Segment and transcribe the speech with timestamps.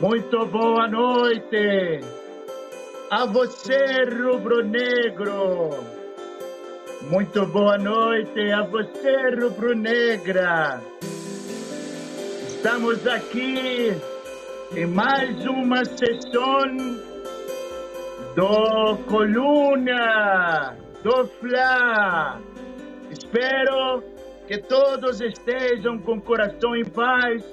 [0.00, 2.00] Muito boa noite
[3.10, 5.70] a você, rubro-negro.
[7.08, 10.80] Muito boa noite a você, rubro-negra.
[12.48, 13.92] Estamos aqui
[14.76, 16.76] em mais uma sessão
[18.34, 22.40] do Coluna do Fla.
[23.10, 24.02] Espero
[24.48, 27.44] que todos estejam com o coração em paz,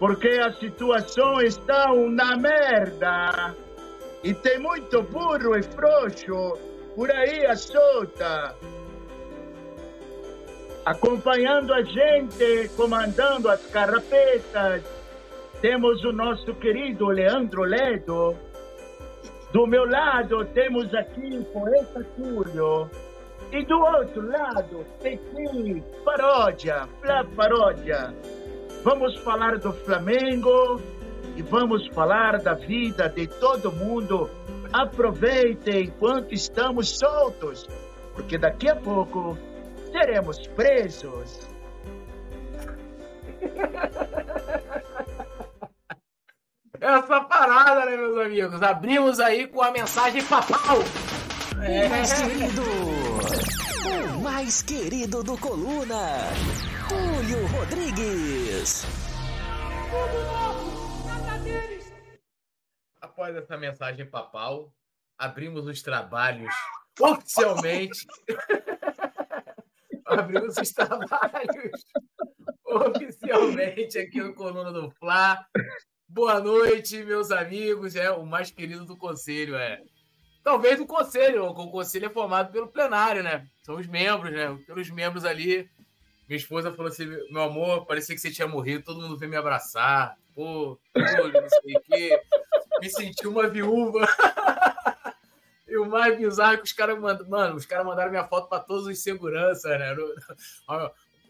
[0.00, 3.54] porque a situação está uma merda.
[4.24, 6.58] E tem muito burro e frouxo
[6.96, 8.56] por aí à solta.
[10.86, 14.82] Acompanhando a gente, comandando as carrapetas,
[15.60, 18.34] temos o nosso querido Leandro Ledo.
[19.52, 22.90] Do meu lado temos aqui o poeta Túlio.
[23.52, 28.14] E do outro lado, Petit, paródia, Flá Paródia.
[28.82, 30.80] Vamos falar do Flamengo
[31.36, 34.30] e vamos falar da vida de todo mundo.
[34.72, 37.68] Aproveitem enquanto estamos soltos,
[38.14, 39.36] porque daqui a pouco
[39.92, 41.48] seremos presos.
[46.80, 48.62] Essa parada, né, meus amigos?
[48.62, 50.78] Abrimos aí com a mensagem papal.
[51.62, 51.88] É.
[51.88, 52.62] Mais querido,
[54.16, 55.98] o mais querido do Coluna,
[56.90, 58.82] Túlio Rodrigues.
[59.90, 61.92] Tudo novo, nada deles.
[63.00, 64.74] Após essa mensagem papal,
[65.16, 66.52] abrimos os trabalhos
[67.00, 68.04] oficialmente.
[70.04, 71.84] abrimos os trabalhos
[72.64, 75.46] oficialmente aqui no Coluna do Fla.
[76.08, 77.94] Boa noite, meus amigos.
[77.94, 79.80] É o mais querido do conselho, é.
[80.42, 83.46] Talvez do conselho, o conselho é formado pelo plenário, né?
[83.62, 84.58] São os membros, né?
[84.66, 85.70] Pelos membros ali.
[86.30, 89.36] Minha esposa falou assim: meu amor, parecia que você tinha morrido, todo mundo veio me
[89.36, 90.16] abraçar.
[90.32, 92.22] Pô, não sei o quê.
[92.80, 94.06] Me senti uma viúva.
[95.66, 97.28] e o mais bizarro é que os caras mandaram.
[97.28, 99.96] Mano, os caras mandaram minha foto para todos os seguranças, né?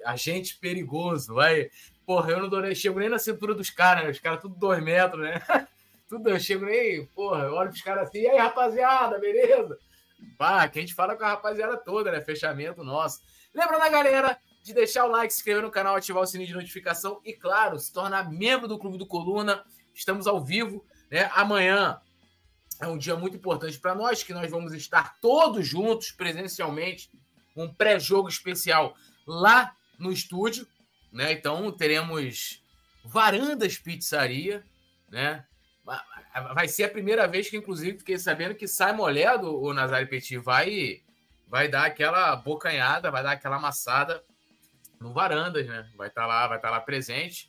[0.05, 1.71] Agente perigoso, vai.
[2.05, 4.11] Porra, eu não dou, chego nem na cintura dos caras, né?
[4.11, 5.41] Os caras tudo dois metros, né?
[6.11, 9.79] tudo, eu chego nem, porra, eu olho pros caras assim, e aí, rapaziada, beleza?
[10.37, 12.21] Pá, que a gente fala com a rapaziada toda, né?
[12.21, 13.23] Fechamento nosso.
[13.55, 16.55] Lembrando a galera de deixar o like, se inscrever no canal, ativar o sininho de
[16.55, 19.65] notificação e, claro, se tornar membro do Clube do Coluna.
[19.95, 21.31] Estamos ao vivo, né?
[21.35, 22.01] Amanhã
[22.81, 27.11] é um dia muito importante para nós, que nós vamos estar todos juntos, presencialmente,
[27.57, 28.95] um pré-jogo especial
[29.27, 30.67] lá no estúdio,
[31.13, 31.33] né?
[31.33, 32.63] Então teremos
[33.05, 34.65] Varandas Pizzaria,
[35.09, 35.45] né?
[36.55, 40.39] Vai ser a primeira vez que, inclusive, fiquei sabendo que sai Moledo, o Nazário Petit,
[40.39, 41.03] vai,
[41.49, 44.23] vai dar aquela bocanhada, vai dar aquela amassada
[45.01, 45.89] no Varandas, né?
[45.97, 47.49] Vai estar tá lá, vai estar tá lá presente.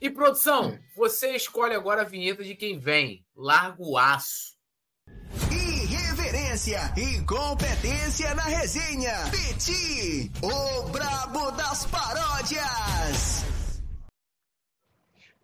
[0.00, 3.24] E produção, você escolhe agora a vinheta de quem vem.
[3.34, 4.54] Largo o aço.
[5.50, 9.12] Irreverência e competência na resenha.
[9.30, 13.44] Petit, o brabo das paródias.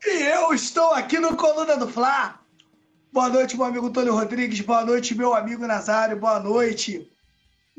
[0.04, 2.38] E eu estou aqui no Coluna do Fla.
[3.12, 4.60] Boa noite, meu amigo Tônio Rodrigues.
[4.60, 6.18] Boa noite, meu amigo Nazário.
[6.18, 7.09] Boa noite,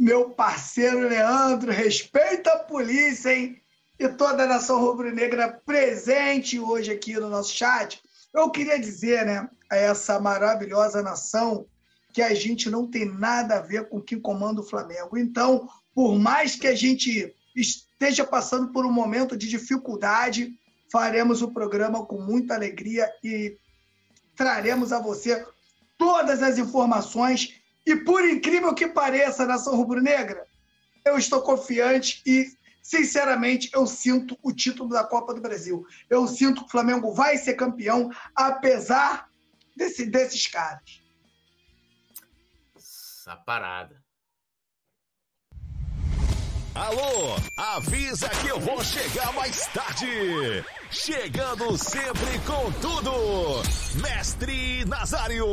[0.01, 1.71] meu parceiro Leandro.
[1.71, 3.61] Respeita a polícia, hein?
[3.99, 8.01] E toda a nação rubro-negra presente hoje aqui no nosso chat.
[8.33, 11.67] Eu queria dizer, né, a essa maravilhosa nação
[12.11, 15.19] que a gente não tem nada a ver com o que comanda o Flamengo.
[15.19, 20.51] Então, por mais que a gente esteja passando por um momento de dificuldade,
[20.91, 23.55] faremos o programa com muita alegria e
[24.35, 25.45] traremos a você
[25.95, 27.60] todas as informações.
[27.85, 30.45] E por incrível que pareça, nação rubro-negra,
[31.05, 32.47] eu estou confiante e,
[32.81, 35.85] sinceramente, eu sinto o título da Copa do Brasil.
[36.09, 39.29] Eu sinto que o Flamengo vai ser campeão, apesar
[39.75, 41.01] desse, desses caras.
[42.75, 44.01] Essa parada.
[46.73, 50.63] Alô, avisa que eu vou chegar mais tarde.
[50.89, 53.61] Chegando sempre com tudo,
[54.01, 55.45] Mestre Nazário.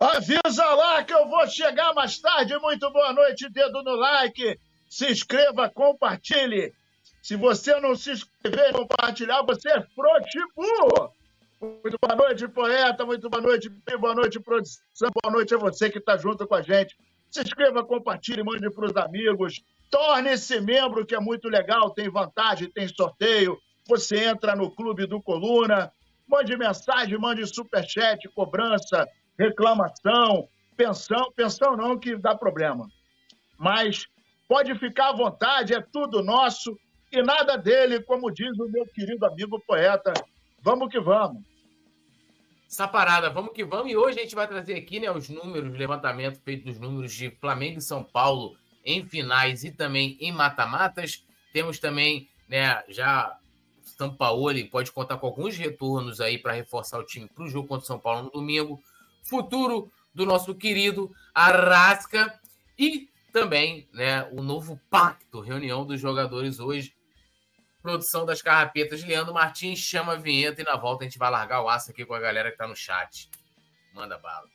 [0.00, 2.58] Avisa lá que eu vou chegar mais tarde.
[2.58, 4.58] Muito boa noite, dedo no like.
[4.88, 6.72] Se inscreva, compartilhe.
[7.22, 10.40] Se você não se inscrever e compartilhar, você é frouxo
[11.60, 13.04] muito boa noite, poeta.
[13.04, 13.68] Muito boa noite,
[13.98, 15.10] boa noite, produção.
[15.22, 16.96] Boa noite a você que está junto com a gente.
[17.30, 19.62] Se inscreva, compartilhe, mande para os amigos.
[19.90, 21.90] Torne-se membro, que é muito legal.
[21.90, 23.60] Tem vantagem, tem sorteio.
[23.86, 25.92] Você entra no Clube do Coluna.
[26.26, 29.06] Mande mensagem, mande superchat, cobrança,
[29.40, 31.32] reclamação, pensão.
[31.34, 32.86] Pensão não, que dá problema.
[33.58, 34.06] Mas
[34.46, 36.78] pode ficar à vontade, é tudo nosso.
[37.10, 40.12] e nada dele, como diz o meu querido amigo poeta.
[40.62, 41.42] Vamos que vamos.
[42.70, 43.90] Essa parada, vamos que vamos.
[43.90, 47.30] E hoje a gente vai trazer aqui né, os números, levantamento feito dos números de
[47.30, 51.24] Flamengo e São Paulo em finais e também em mata-matas.
[51.52, 53.36] Temos também, né, já
[53.82, 57.66] São Paulo pode contar com alguns retornos aí para reforçar o time para o jogo
[57.66, 58.80] contra o São Paulo no domingo.
[59.22, 62.38] Futuro do nosso querido Arrasca
[62.78, 66.94] e também, né, o novo pacto, reunião dos jogadores hoje.
[67.80, 71.62] Produção das carrapetas, Leandro Martins chama a vinheta e na volta a gente vai largar
[71.62, 73.30] o aço aqui com a galera que tá no chat.
[73.94, 74.48] Manda bala.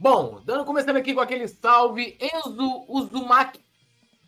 [0.00, 3.60] Bom, dando começando aqui com aquele salve, Enzo Uzumaki.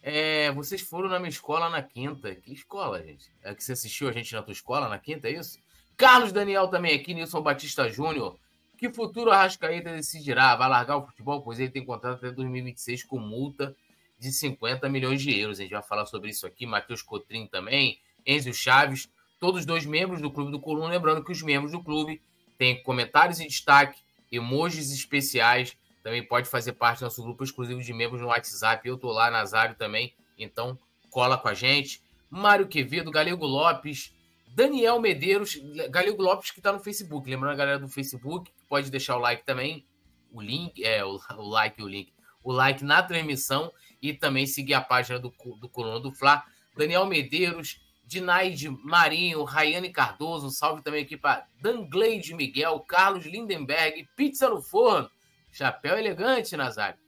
[0.03, 2.35] É, vocês foram na minha escola na quinta.
[2.35, 3.31] Que escola, gente?
[3.43, 5.59] É que você assistiu a gente na tua escola na quinta, é isso?
[5.97, 8.39] Carlos Daniel também aqui, Nilson Batista Júnior.
[8.79, 10.57] Que futuro a Rascaeta decidirá?
[10.57, 11.43] Vai largar o futebol?
[11.43, 13.77] Pois ele tem contrato até 2026 com multa
[14.19, 15.59] de 50 milhões de euros.
[15.59, 16.65] A gente vai falar sobre isso aqui.
[16.65, 20.89] Matheus Cotrim também, Enzo Chaves, todos dois membros do Clube do Coluna.
[20.89, 22.23] Lembrando que os membros do clube
[22.57, 24.01] têm comentários em destaque,
[24.33, 25.77] emojis especiais.
[26.03, 28.89] Também pode fazer parte do nosso grupo exclusivo de membros no WhatsApp.
[28.89, 30.15] Eu tô lá, Nazário também.
[30.39, 30.79] Então,
[31.11, 32.03] cola com a gente.
[32.31, 34.15] Mário Quevedo, Galego Lopes,
[34.55, 35.57] Daniel Medeiros,
[35.91, 37.29] Galego Lopes, que está no Facebook.
[37.29, 39.87] Lembrando a galera do Facebook, pode deixar o like também.
[40.33, 42.13] O link, é, o, o like o link.
[42.43, 46.43] O like na transmissão e também seguir a página do, do Coluna do Fla.
[46.77, 54.49] Daniel Medeiros, Dinaide Marinho, Rayane Cardoso, salve também aqui para Dangleide Miguel, Carlos Lindenberg, Pizza
[54.49, 55.11] no Forno,
[55.51, 56.99] Chapéu Elegante, Nazário,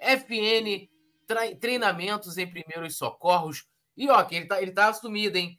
[0.00, 0.88] FN,
[1.60, 3.66] Treinamentos em Primeiros Socorros,
[3.96, 5.58] e ó, que ele tá, ele tá assumido, hein?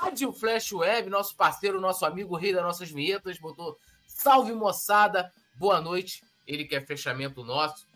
[0.00, 3.76] Rádio Flash Web, nosso parceiro, nosso amigo, rei das nossas vinhetas, botou
[4.06, 6.22] salve moçada, boa noite.
[6.46, 7.86] Ele quer fechamento nosso.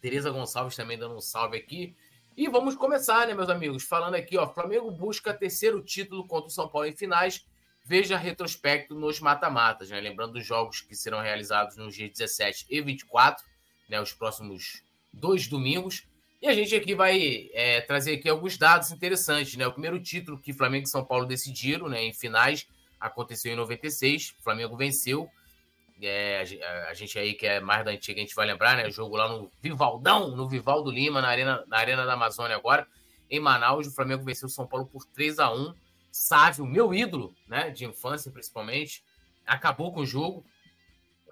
[0.00, 1.96] Tereza Gonçalves também dando um salve aqui.
[2.36, 3.82] E vamos começar, né, meus amigos?
[3.82, 7.44] Falando aqui, ó, Flamengo busca terceiro título contra o São Paulo em finais.
[7.88, 9.98] Veja retrospecto nos mata-matas, né?
[9.98, 13.42] Lembrando dos jogos que serão realizados nos dias 17 e 24,
[13.88, 16.06] né, os próximos dois domingos.
[16.42, 19.66] E a gente aqui vai é, trazer aqui alguns dados interessantes, né?
[19.66, 22.68] O primeiro título que Flamengo e São Paulo decidiram, né, em finais,
[23.00, 24.34] aconteceu em 96.
[24.38, 25.26] O Flamengo venceu
[26.02, 26.44] é,
[26.90, 28.86] a gente aí que é mais da antiga, a gente vai lembrar, né?
[28.86, 32.86] O jogo lá no Vivaldão, no Vivaldo Lima, na Arena, na Arena da Amazônia agora.
[33.30, 37.34] Em Manaus, o Flamengo venceu o São Paulo por 3 a 1 Sávio, meu ídolo,
[37.46, 37.70] né?
[37.70, 39.04] De infância, principalmente,
[39.46, 40.44] acabou com o jogo,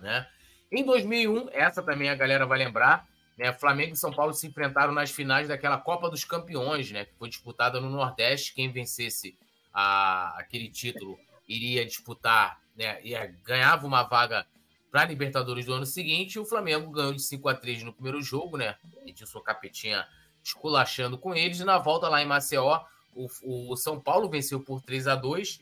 [0.00, 0.26] né?
[0.70, 3.06] Em 2001, essa também a galera vai lembrar,
[3.37, 3.52] né?
[3.52, 7.05] Flamengo e São Paulo se enfrentaram nas finais daquela Copa dos Campeões, né?
[7.05, 8.55] Que foi disputada no Nordeste.
[8.55, 9.37] Quem vencesse
[9.73, 13.00] a, aquele título iria disputar, né?
[13.02, 14.46] Ia, ganhava uma vaga
[14.90, 16.38] para a Libertadores do ano seguinte.
[16.38, 18.76] O Flamengo ganhou de 5 a 3 no primeiro jogo, né?
[19.05, 20.06] Edilson Capetinha
[20.43, 21.61] esculachando com eles.
[21.61, 22.81] E na volta lá em Maceió,
[23.24, 25.60] o, o São Paulo venceu por 3 a 2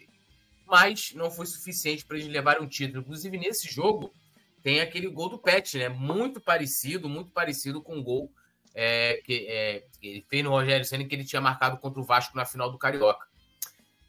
[0.67, 3.03] mas não foi suficiente para eles levarem um título.
[3.03, 4.12] Inclusive, nesse jogo,
[4.62, 5.89] tem aquele gol do Pet, né?
[5.89, 8.33] Muito parecido, muito parecido com o gol
[8.75, 12.05] é, que, é, que ele fez no Rogério Senna, que ele tinha marcado contra o
[12.05, 13.27] Vasco na final do Carioca.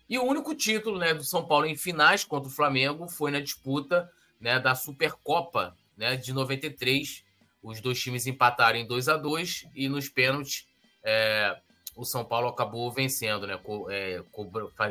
[0.07, 3.39] E o único título né, do São Paulo em finais contra o Flamengo foi na
[3.39, 4.09] disputa
[4.39, 7.23] né, da Supercopa né, de 93.
[7.61, 10.67] Os dois times empataram em 2 a 2 e nos pênaltis
[11.03, 11.59] é,
[11.95, 13.59] o São Paulo acabou vencendo, né?
[13.89, 14.23] É,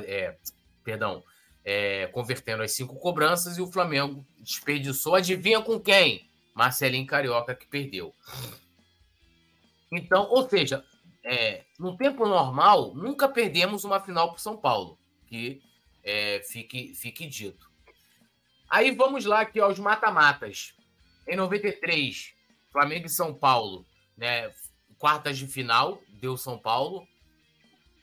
[0.06, 0.37] é,
[0.82, 1.23] perdão,
[1.64, 5.14] é, convertendo as cinco cobranças e o Flamengo desperdiçou.
[5.14, 6.28] Adivinha com quem?
[6.54, 8.14] Marcelinho Carioca que perdeu.
[9.92, 10.84] Então, ou seja,
[11.23, 15.62] é, no tempo normal, nunca perdemos uma final para São Paulo, que
[16.02, 17.70] é, fique, fique dito.
[18.68, 20.75] Aí vamos lá aqui aos mata-matas.
[21.26, 22.34] Em 93,
[22.70, 24.50] Flamengo e São Paulo, né?
[24.99, 27.07] Quartas de final, deu São Paulo.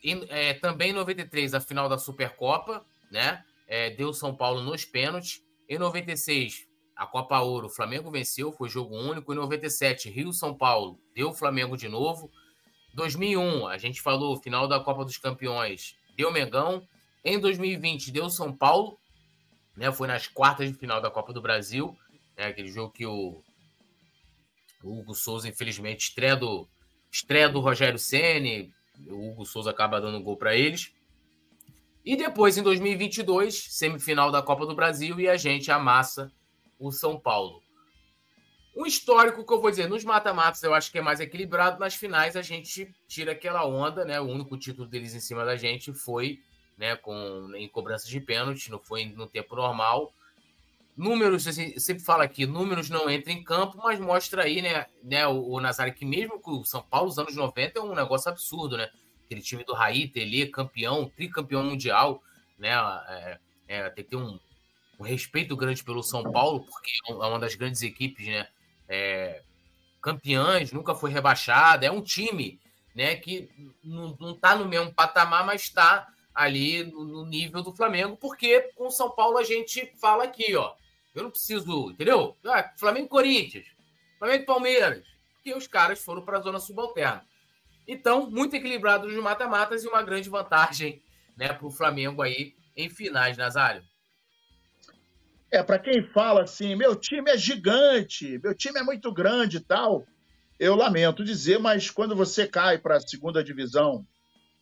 [0.04, 3.44] E, é, também em 93, a final da Supercopa, né?
[3.68, 5.42] É, deu São Paulo nos pênaltis.
[5.68, 9.34] Em 96, a Copa Ouro, o Flamengo venceu, foi jogo único.
[9.34, 12.32] Em 97, Rio São Paulo, deu Flamengo de novo.
[12.94, 16.86] 2001, a gente falou, final da Copa dos Campeões, deu Mengão.
[17.24, 19.00] Em 2020, deu São Paulo,
[19.76, 19.92] né?
[19.92, 21.98] Foi nas quartas de final da Copa do Brasil,
[22.38, 22.48] né?
[22.48, 23.42] aquele jogo que o,
[24.84, 26.68] o Hugo Souza, infelizmente, estreia do,
[27.12, 28.72] estreia do Rogério Ceni,
[29.08, 30.94] o Hugo Souza acaba dando gol para eles.
[32.04, 36.32] E depois, em 2022, semifinal da Copa do Brasil e a gente amassa
[36.80, 37.62] o São Paulo.
[38.76, 41.94] Um histórico que eu vou dizer, nos mata-matas eu acho que é mais equilibrado, nas
[41.94, 44.20] finais a gente tira aquela onda, né?
[44.20, 46.40] O único título deles em cima da gente foi
[46.78, 50.14] né, com, em cobranças de pênalti, não foi no tempo normal.
[51.02, 55.28] Números, assim, sempre fala aqui, números não entram em campo, mas mostra aí, né, né
[55.28, 58.30] o, o Nazário, que mesmo com o São Paulo, nos anos 90, é um negócio
[58.30, 58.88] absurdo, né?
[59.26, 62.22] Aquele time do Raí, Tele, campeão, tricampeão mundial,
[62.56, 62.70] né?
[63.08, 64.40] É, é, tem que ter um,
[65.00, 68.48] um, respeito grande pelo São Paulo, porque é uma das grandes equipes, né?
[68.88, 69.42] É,
[70.00, 72.60] campeãs, nunca foi rebaixada, é um time,
[72.94, 73.50] né, que
[73.84, 78.88] não, não tá no mesmo patamar, mas está ali no nível do Flamengo, porque com
[78.88, 80.74] o São Paulo a gente fala aqui, ó,
[81.14, 82.38] eu não preciso, entendeu?
[82.46, 83.66] Ah, Flamengo Corinthians,
[84.18, 87.26] Flamengo Palmeiras, porque os caras foram para a zona subalterna.
[87.88, 91.02] Então, muito equilibrado nos mata-matas e uma grande vantagem
[91.36, 93.84] né, para o Flamengo aí em finais, Nazário.
[95.52, 99.60] É, para quem fala assim, meu time é gigante, meu time é muito grande e
[99.60, 100.08] tal,
[100.58, 104.06] eu lamento dizer, mas quando você cai para a segunda divisão,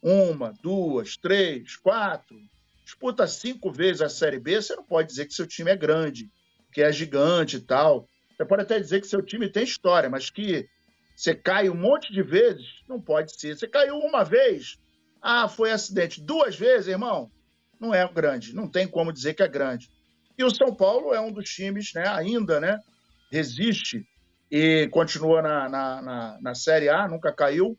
[0.01, 2.39] uma, duas, três, quatro,
[2.83, 6.27] disputa cinco vezes a Série B, você não pode dizer que seu time é grande
[6.71, 8.07] que é gigante e tal.
[8.35, 10.67] Você pode até dizer que seu time tem história, mas que
[11.15, 13.57] você cai um monte de vezes, não pode ser.
[13.57, 14.79] Você caiu uma vez,
[15.21, 16.21] ah, foi acidente.
[16.21, 17.29] Duas vezes, irmão,
[17.79, 19.89] não é grande, não tem como dizer que é grande.
[20.37, 22.79] E o São Paulo é um dos times, né, ainda, né,
[23.29, 24.07] resiste
[24.49, 27.77] e continua na, na, na, na Série A, nunca caiu.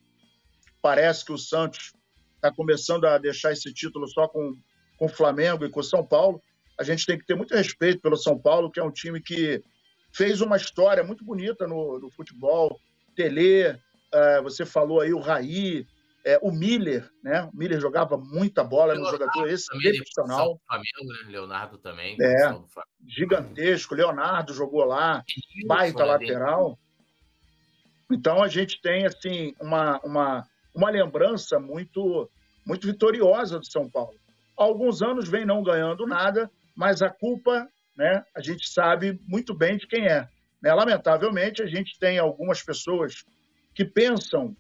[0.83, 1.95] Parece que o Santos
[2.37, 4.53] está começando a deixar esse título só com,
[4.99, 6.43] com o Flamengo e com o São Paulo
[6.81, 9.63] a gente tem que ter muito respeito pelo São Paulo, que é um time que
[10.11, 12.81] fez uma história muito bonita no, no futebol.
[13.15, 15.87] Tele, uh, você falou aí o Raí,
[16.25, 17.43] é, o Miller, né?
[17.53, 20.59] O Miller jogava muita bola, era um jogador excepcional.
[20.67, 21.31] Flamengo, né?
[21.33, 22.17] Leonardo também.
[22.19, 22.59] É,
[23.07, 23.95] gigantesco.
[23.95, 26.79] Leonardo jogou lá, Isso, baita lateral.
[28.11, 32.29] Então a gente tem assim uma, uma, uma lembrança muito
[32.67, 34.15] muito vitoriosa do São Paulo.
[34.59, 39.55] Há alguns anos vem não ganhando nada, mas a culpa, né, a gente sabe muito
[39.55, 40.29] bem de quem é.
[40.63, 40.73] Né?
[40.73, 43.25] Lamentavelmente, a gente tem algumas pessoas
[43.75, 44.57] que pensam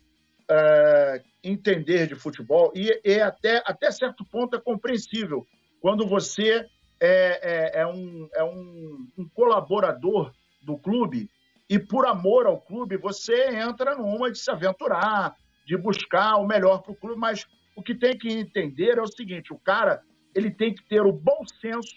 [0.51, 5.47] uh, entender de futebol e, e, até, até certo ponto é compreensível
[5.81, 6.67] quando você
[7.01, 11.31] é, é, é, um, é um, um colaborador do clube
[11.69, 15.35] e por amor ao clube você entra numa de se aventurar,
[15.67, 19.07] de buscar o melhor para o clube, mas o que tem que entender é o
[19.07, 20.03] seguinte: o cara
[20.35, 21.97] ele tem que ter o bom senso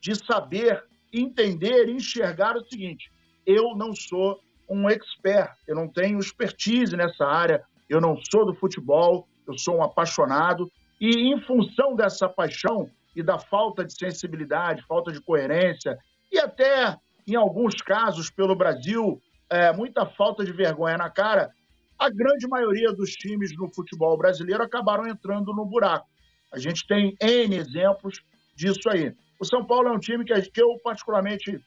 [0.00, 3.10] de saber entender enxergar o seguinte:
[3.46, 8.54] eu não sou um expert, eu não tenho expertise nessa área, eu não sou do
[8.54, 10.70] futebol, eu sou um apaixonado
[11.00, 15.98] e em função dessa paixão e da falta de sensibilidade, falta de coerência
[16.30, 16.96] e até
[17.26, 19.20] em alguns casos pelo Brasil
[19.50, 21.50] é, muita falta de vergonha na cara,
[21.98, 26.06] a grande maioria dos times no futebol brasileiro acabaram entrando no buraco.
[26.52, 28.22] A gente tem N exemplos
[28.54, 29.14] disso aí.
[29.40, 31.60] O São Paulo é um time que, eu particularmente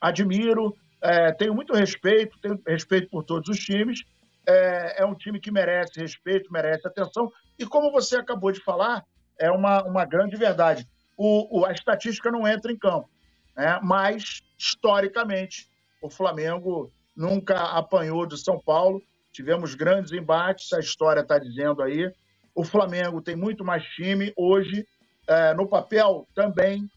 [0.00, 4.04] admiro, é, tenho muito respeito, tenho respeito por todos os times.
[4.46, 7.30] É, é, um time que merece respeito, merece atenção.
[7.58, 9.04] E como você acabou de falar,
[9.38, 10.86] é uma, uma grande verdade.
[11.16, 13.08] O, o a estatística não entra em campo,
[13.56, 13.78] né?
[13.82, 15.68] mas, historicamente,
[16.02, 19.00] o Flamengo nunca apanhou do São Paulo.
[19.32, 22.12] Tivemos grandes embates, a história está dizendo aí.
[22.54, 24.86] O Flamengo tem muito mais time hoje
[25.26, 26.90] é, no papel, também,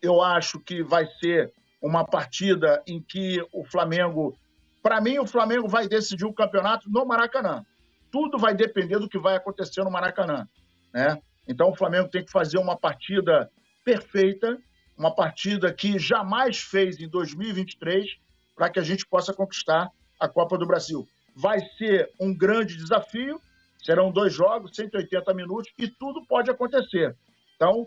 [0.00, 4.36] eu acho que vai ser uma partida em que o Flamengo.
[4.82, 7.64] Para mim, o Flamengo vai decidir o campeonato no Maracanã.
[8.10, 10.48] Tudo vai depender do que vai acontecer no Maracanã.
[10.92, 11.20] Né?
[11.46, 13.50] Então, o Flamengo tem que fazer uma partida
[13.84, 14.58] perfeita,
[14.96, 18.06] uma partida que jamais fez em 2023,
[18.56, 21.06] para que a gente possa conquistar a Copa do Brasil.
[21.34, 23.40] Vai ser um grande desafio,
[23.84, 27.16] serão dois jogos, 180 minutos, e tudo pode acontecer.
[27.56, 27.86] Então,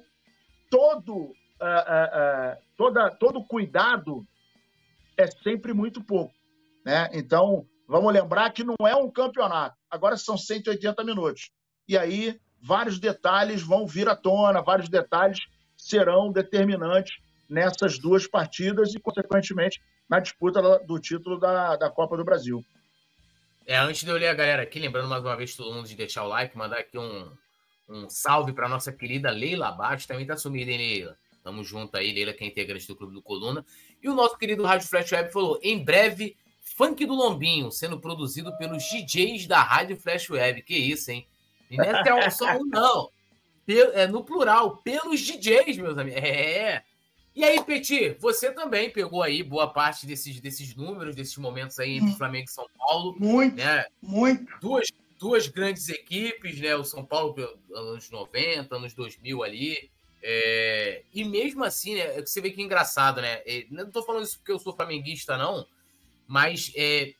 [0.69, 4.25] todo, uh, uh, uh, toda, todo cuidado
[5.17, 6.33] é sempre muito pouco.
[6.85, 7.09] Né?
[7.13, 9.75] Então, vamos lembrar que não é um campeonato.
[9.89, 11.51] Agora são 180 minutos.
[11.87, 15.39] E aí, vários detalhes vão vir à tona, vários detalhes
[15.77, 17.17] serão determinantes
[17.49, 22.63] nessas duas partidas e, consequentemente, na disputa do título da, da Copa do Brasil.
[23.65, 25.95] É, antes de eu ler a galera aqui, lembrando mais uma vez todo mundo de
[25.95, 27.31] deixar o like, mandar aqui um,
[27.87, 31.17] um salve para nossa querida Leila Abaixo, também tá sumida, hein, Leila?
[31.43, 33.65] Tamo junto aí, Leila, que é integrante do Clube do Coluna.
[34.01, 38.57] E o nosso querido Rádio Flash Web falou: em breve, Funk do Lombinho, sendo produzido
[38.57, 40.61] pelos DJs da Rádio Flash Web.
[40.61, 41.27] Que isso, hein?
[41.69, 43.09] E não é só um, não.
[43.67, 46.21] É no plural, pelos DJs, meus amigos.
[46.21, 46.83] É.
[47.35, 51.97] E aí, Petit, você também pegou aí boa parte desses, desses números, desses momentos aí
[51.97, 52.15] entre hum.
[52.15, 53.15] Flamengo e São Paulo.
[53.19, 53.85] Muito, né?
[54.01, 54.45] muito.
[54.61, 54.87] Duas,
[55.19, 56.75] duas grandes equipes, né?
[56.75, 57.35] O São Paulo,
[57.73, 59.91] anos 90, anos 2000 ali.
[60.21, 63.41] É, e mesmo assim, né, você vê que é engraçado, né?
[63.45, 65.67] É, não tô falando isso porque eu sou flamenguista, não,
[66.25, 67.13] mas, é,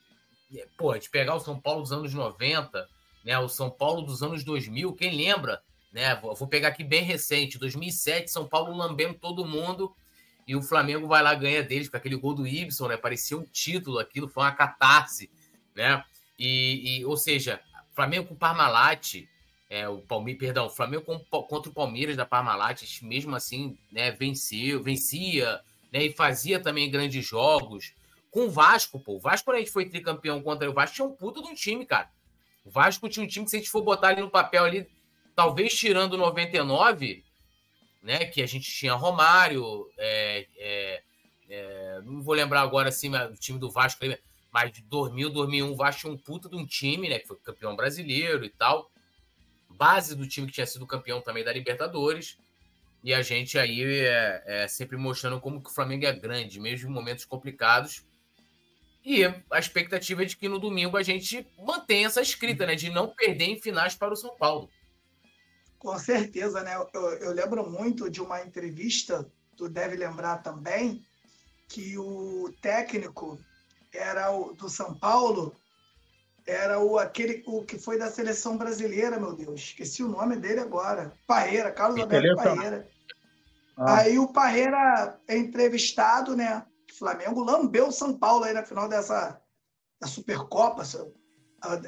[0.55, 2.87] é pô, de pegar o São Paulo dos anos 90,
[3.25, 5.61] né, o São Paulo dos anos 2000, quem lembra?
[5.91, 9.93] Né, vou pegar aqui bem recente, 2007, São Paulo lambendo todo mundo
[10.47, 12.97] e o Flamengo vai lá ganha deles com aquele gol do Ibson, né?
[12.97, 15.29] Parecia um título, aquilo foi uma catarse,
[15.75, 16.03] né?
[16.37, 17.61] E, e ou seja,
[17.93, 19.25] Flamengo com Parmalat,
[19.69, 24.83] é, o Palmeiras, perdão, Flamengo com, contra o Palmeiras da Parmalat, mesmo assim, né, venceu,
[24.83, 27.93] vencia, né, e fazia também grandes jogos.
[28.29, 31.07] Com o Vasco, pô, o Vasco quando a gente foi tricampeão contra o Vasco tinha
[31.07, 32.09] um puto de um time, cara.
[32.65, 34.87] O Vasco tinha um time que se a gente for botar ali no papel ali,
[35.35, 37.23] talvez tirando 99,
[38.03, 38.25] né?
[38.25, 41.03] Que a gente tinha Romário, é, é,
[41.49, 44.05] é, não vou lembrar agora assim, o time do Vasco,
[44.51, 47.17] mas de 2000, 2001, o Vasco tinha um puta de um time, né?
[47.17, 48.91] Que foi campeão brasileiro e tal.
[49.69, 52.37] Base do time que tinha sido campeão também da Libertadores.
[53.03, 56.89] E a gente aí é, é sempre mostrando como que o Flamengo é grande, mesmo
[56.89, 58.05] em momentos complicados.
[59.03, 62.75] E a expectativa é de que no domingo a gente mantenha essa escrita, né?
[62.75, 64.69] De não perder em finais para o São Paulo.
[65.83, 66.75] Com certeza, né?
[66.93, 71.05] Eu, eu lembro muito de uma entrevista, tu deve lembrar também,
[71.67, 73.37] que o técnico
[73.91, 75.53] era o do São Paulo,
[76.47, 80.61] era o aquele o que foi da seleção brasileira, meu Deus, esqueci o nome dele
[80.61, 81.11] agora.
[81.27, 82.87] Parreira, Carlos Alberto Parreira.
[83.75, 83.97] Ah.
[83.97, 86.65] Aí o Parreira é entrevistado, né?
[86.89, 89.37] O Flamengo lambeu o São Paulo aí na final dessa
[89.99, 90.85] da Supercopa,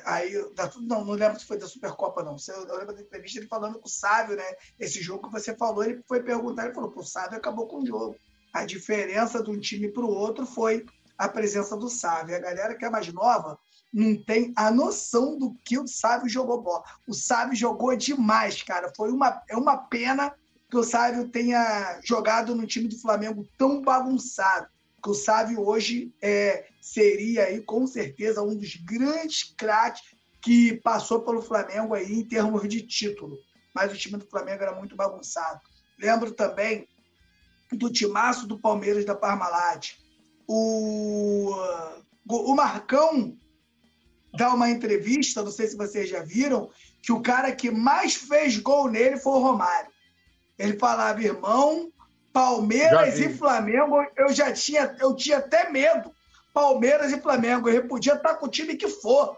[0.06, 0.34] Aí,
[0.82, 2.38] não, não lembro se foi da Supercopa, não.
[2.48, 4.44] Eu lembro da entrevista ele falando com o Sávio, né?
[4.80, 7.86] Esse jogo que você falou, ele foi perguntar, ele falou, o Sávio acabou com o
[7.86, 8.16] jogo.
[8.54, 10.86] A diferença de um time para o outro foi
[11.18, 12.36] a presença do Sávio.
[12.36, 13.60] A galera que é mais nova
[13.94, 16.84] não tem a noção do que o Sávio jogou bola.
[17.08, 18.92] O Sávio jogou demais, cara.
[18.96, 20.34] Foi uma, é uma pena
[20.70, 24.68] que o Sávio tenha jogado no time do Flamengo tão bagunçado
[25.06, 30.02] que o Sávio hoje é, seria aí, com certeza, um dos grandes craques
[30.42, 33.38] que passou pelo Flamengo aí em termos de título.
[33.72, 35.62] Mas o time do Flamengo era muito bagunçado.
[36.00, 36.88] Lembro também
[37.72, 39.94] do timaço do Palmeiras da Parmalat.
[40.48, 41.54] O,
[42.28, 43.38] o Marcão
[44.34, 46.72] dá uma entrevista, não sei se vocês já viram,
[47.04, 49.92] que o cara que mais fez gol nele foi o Romário.
[50.58, 51.92] Ele falava, irmão,
[52.36, 56.14] Palmeiras e Flamengo, eu já tinha, eu tinha até medo.
[56.54, 59.38] Palmeiras e Flamengo, eu podia estar com o time que for.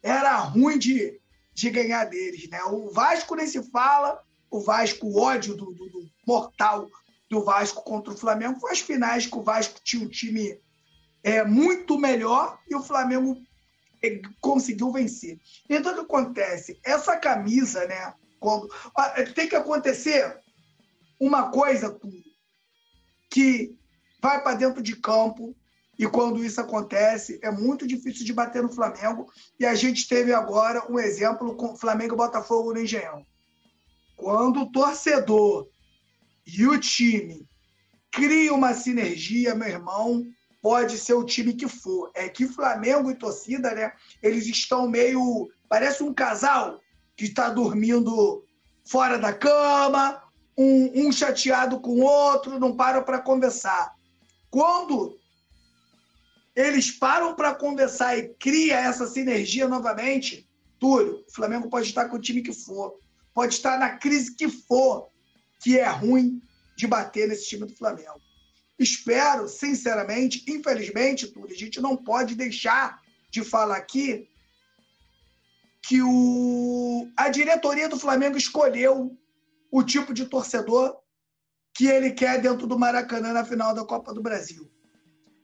[0.00, 1.20] Era ruim de,
[1.52, 2.62] de ganhar deles, né?
[2.66, 6.86] O Vasco nem se fala, o Vasco, o ódio do, do, do mortal
[7.28, 10.56] do Vasco contra o Flamengo foi as finais que o Vasco tinha um time
[11.24, 13.36] é, muito melhor e o Flamengo
[14.00, 15.40] é, conseguiu vencer.
[15.68, 16.78] Então, o que acontece?
[16.84, 18.14] Essa camisa, né?
[18.38, 18.70] Quando,
[19.34, 20.38] tem que acontecer
[21.18, 21.98] uma coisa,
[23.28, 23.74] que
[24.20, 25.54] vai para dentro de campo
[25.98, 30.32] e quando isso acontece é muito difícil de bater no Flamengo e a gente teve
[30.32, 33.24] agora um exemplo com Flamengo e Botafogo no Engenhão.
[34.16, 35.68] Quando o torcedor
[36.46, 37.46] e o time
[38.10, 40.24] cria uma sinergia, meu irmão,
[40.62, 42.10] pode ser o time que for.
[42.14, 43.92] É que Flamengo e torcida, né?
[44.22, 45.48] Eles estão meio.
[45.68, 46.80] Parece um casal
[47.16, 48.44] que está dormindo
[48.84, 50.22] fora da cama,
[50.56, 53.94] um, um chateado com o outro, não param para conversar.
[54.50, 55.18] Quando
[56.54, 62.16] eles param para conversar e cria essa sinergia novamente, Túlio, o Flamengo pode estar com
[62.16, 62.98] o time que for,
[63.34, 65.08] pode estar na crise que for,
[65.60, 66.40] que é ruim
[66.76, 68.20] de bater nesse time do Flamengo.
[68.78, 74.28] Espero, sinceramente, infelizmente, Túlio, a gente não pode deixar de falar aqui
[75.82, 79.16] que o, a diretoria do Flamengo escolheu
[79.76, 80.96] o tipo de torcedor
[81.74, 84.72] que ele quer dentro do Maracanã na final da Copa do Brasil.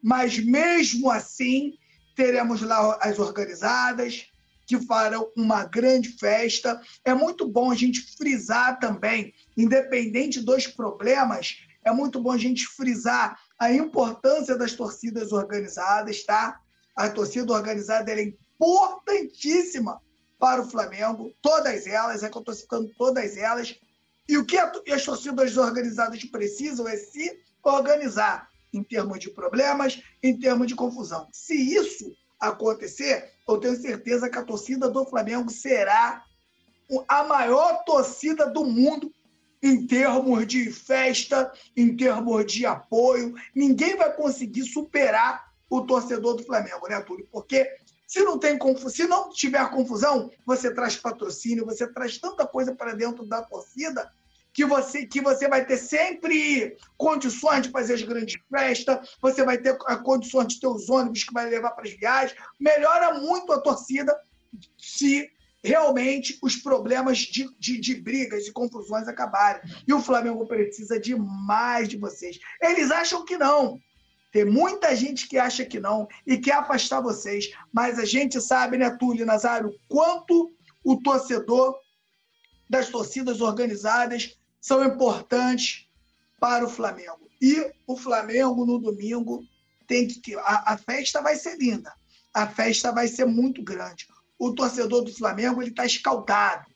[0.02, 1.74] Mas mesmo assim,
[2.16, 4.26] teremos lá as organizadas
[4.66, 6.80] que farão uma grande festa.
[7.04, 12.66] É muito bom a gente frisar também, independente dos problemas, é muito bom a gente
[12.66, 16.58] frisar a importância das torcidas organizadas, tá?
[16.96, 20.00] A torcida organizada é importantíssima
[20.38, 23.78] para o Flamengo, todas elas, é que eu estou citando todas elas,
[24.28, 30.38] e o que as torcidas organizadas precisam é se organizar em termos de problemas, em
[30.38, 31.28] termos de confusão.
[31.32, 36.24] Se isso acontecer, eu tenho certeza que a torcida do Flamengo será
[37.08, 39.12] a maior torcida do mundo
[39.62, 43.34] em termos de festa, em termos de apoio.
[43.54, 47.26] Ninguém vai conseguir superar o torcedor do Flamengo, né, Túlio?
[47.30, 47.70] Porque
[48.12, 48.58] se não tem
[48.90, 54.12] se não tiver confusão, você traz patrocínio, você traz tanta coisa para dentro da torcida
[54.52, 59.56] que você, que você vai ter sempre condições de fazer as grandes festas, você vai
[59.56, 62.38] ter condições de ter os ônibus que vai levar para as viagens.
[62.60, 64.14] Melhora muito a torcida
[64.76, 65.30] se
[65.64, 69.62] realmente os problemas de, de, de, brigas e confusões acabarem.
[69.88, 72.38] E o Flamengo precisa demais de vocês.
[72.60, 73.80] Eles acham que não.
[74.32, 77.52] Tem muita gente que acha que não e quer afastar vocês.
[77.72, 81.78] Mas a gente sabe, né, Túlio Nazário, quanto o torcedor
[82.68, 85.86] das torcidas organizadas são importantes
[86.40, 87.30] para o Flamengo.
[87.40, 89.44] E o Flamengo, no domingo,
[89.86, 90.34] tem que.
[90.36, 91.92] A, a festa vai ser linda.
[92.34, 94.06] A festa vai ser muito grande
[94.42, 96.66] o torcedor do Flamengo ele está escaldado.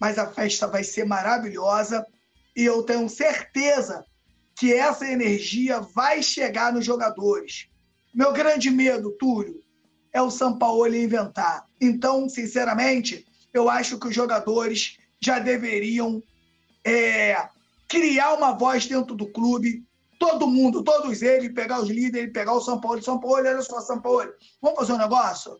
[0.00, 2.06] Mas a festa vai ser maravilhosa
[2.54, 4.06] e eu tenho certeza
[4.56, 7.68] que essa energia vai chegar nos jogadores.
[8.14, 9.60] Meu grande medo, Túlio,
[10.12, 11.66] é o São Paulo inventar.
[11.78, 16.22] Então, sinceramente, eu acho que os jogadores já deveriam
[16.82, 17.48] é,
[17.86, 19.84] criar uma voz dentro do clube.
[20.18, 23.02] Todo mundo, todos eles, pegar os líderes, pegar o São Paulo.
[23.02, 24.32] São Paulo, olha só, São Paulo.
[24.62, 25.58] Vamos fazer um negócio?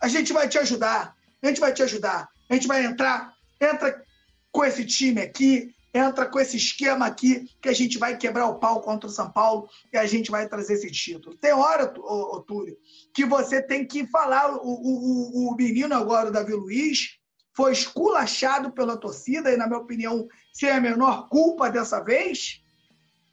[0.00, 1.14] A gente vai te ajudar.
[1.40, 2.28] A gente vai te ajudar.
[2.50, 4.02] A gente vai entrar, entra
[4.50, 8.58] com esse time aqui, entra com esse esquema aqui, que a gente vai quebrar o
[8.58, 11.36] pau contra o São Paulo e a gente vai trazer esse título.
[11.36, 12.76] Tem hora, Túlio,
[13.14, 14.56] que você tem que falar.
[14.56, 17.20] O, o, o menino agora, o Davi Luiz,
[17.56, 22.60] foi esculachado pela torcida, e, na minha opinião, sem a menor culpa dessa vez,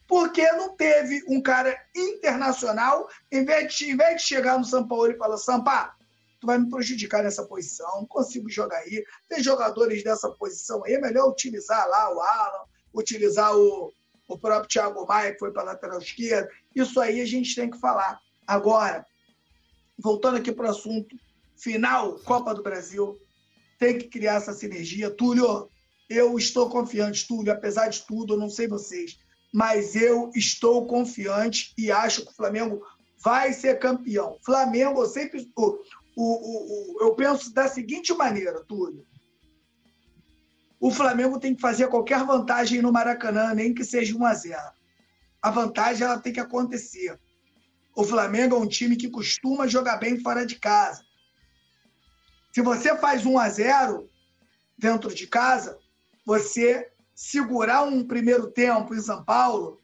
[0.08, 4.88] porque não teve um cara internacional, em vez de, em vez de chegar no São
[4.88, 5.96] Paulo e falar, Sampa,
[6.42, 9.06] tu vai me prejudicar nessa posição, não consigo jogar aí.
[9.30, 13.94] Tem jogadores dessa posição aí, é melhor utilizar lá o Alan, utilizar o,
[14.28, 16.50] o próprio Thiago Maia, que foi para a lateral esquerda.
[16.76, 18.20] Isso aí a gente tem que falar.
[18.48, 19.06] Agora,
[20.00, 21.16] voltando aqui para o assunto
[21.56, 23.20] final, Copa do Brasil,
[23.78, 25.12] tem que criar essa sinergia.
[25.12, 25.70] Túlio,
[26.10, 29.20] eu estou confiante, Túlio, apesar de tudo, eu não sei vocês,
[29.54, 32.82] mas eu estou confiante e acho que o Flamengo
[33.24, 34.38] vai ser campeão.
[34.44, 35.46] Flamengo, eu sempre
[36.16, 39.06] o, o, eu penso da seguinte maneira, Túlio.
[40.80, 44.60] O Flamengo tem que fazer qualquer vantagem no Maracanã, nem que seja 1 a 0
[45.42, 47.20] A vantagem ela tem que acontecer.
[47.96, 51.04] O Flamengo é um time que costuma jogar bem fora de casa.
[52.54, 54.10] Se você faz 1 a 0
[54.78, 55.78] dentro de casa,
[56.26, 59.81] você segurar um primeiro tempo em São Paulo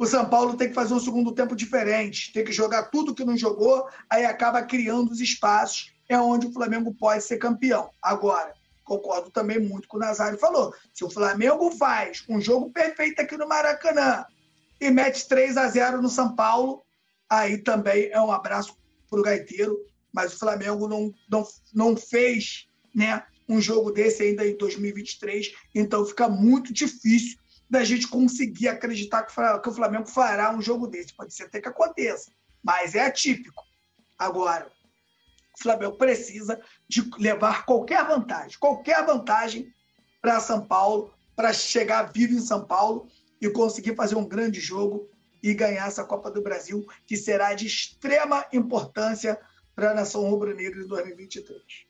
[0.00, 3.22] o São Paulo tem que fazer um segundo tempo diferente, tem que jogar tudo que
[3.22, 7.90] não jogou, aí acaba criando os espaços, é onde o Flamengo pode ser campeão.
[8.00, 10.74] Agora, concordo também muito com o Nazário falou.
[10.94, 14.24] Se o Flamengo faz um jogo perfeito aqui no Maracanã
[14.80, 16.82] e mete 3 a 0 no São Paulo,
[17.28, 18.74] aí também é um abraço
[19.10, 19.78] para o Gaiteiro,
[20.10, 26.06] mas o Flamengo não, não, não fez né, um jogo desse ainda em 2023, então
[26.06, 27.38] fica muito difícil
[27.70, 31.14] da gente conseguir acreditar que o Flamengo fará um jogo desse.
[31.14, 33.62] Pode ser até que aconteça, mas é atípico.
[34.18, 34.66] Agora,
[35.56, 39.72] o Flamengo precisa de levar qualquer vantagem, qualquer vantagem
[40.20, 43.06] para São Paulo, para chegar vivo em São Paulo
[43.40, 45.08] e conseguir fazer um grande jogo
[45.42, 49.40] e ganhar essa Copa do Brasil, que será de extrema importância
[49.74, 51.89] para a nação rubro-negra em 2023.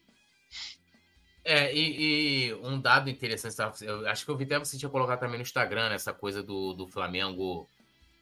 [1.44, 5.20] É, e, e, um dado interessante, eu acho que eu vi até você tinha colocado
[5.20, 7.66] também no Instagram né, essa coisa do, do Flamengo,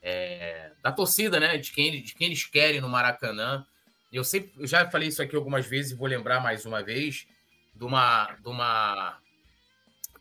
[0.01, 1.57] é, da torcida, né?
[1.57, 3.65] De quem, de quem eles querem no Maracanã.
[4.11, 7.27] Eu sempre eu já falei isso aqui algumas vezes e vou lembrar mais uma vez
[7.75, 8.33] de uma.
[8.33, 9.19] De uma,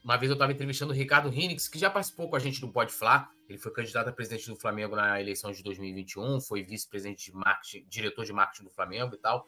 [0.04, 2.68] uma vez eu estava entrevistando o Ricardo Rinix, que já participou com a gente do
[2.68, 3.28] Pode Fla.
[3.48, 7.86] Ele foi candidato a presidente do Flamengo na eleição de 2021, foi vice-presidente de marketing,
[7.88, 9.46] diretor de marketing do Flamengo e tal.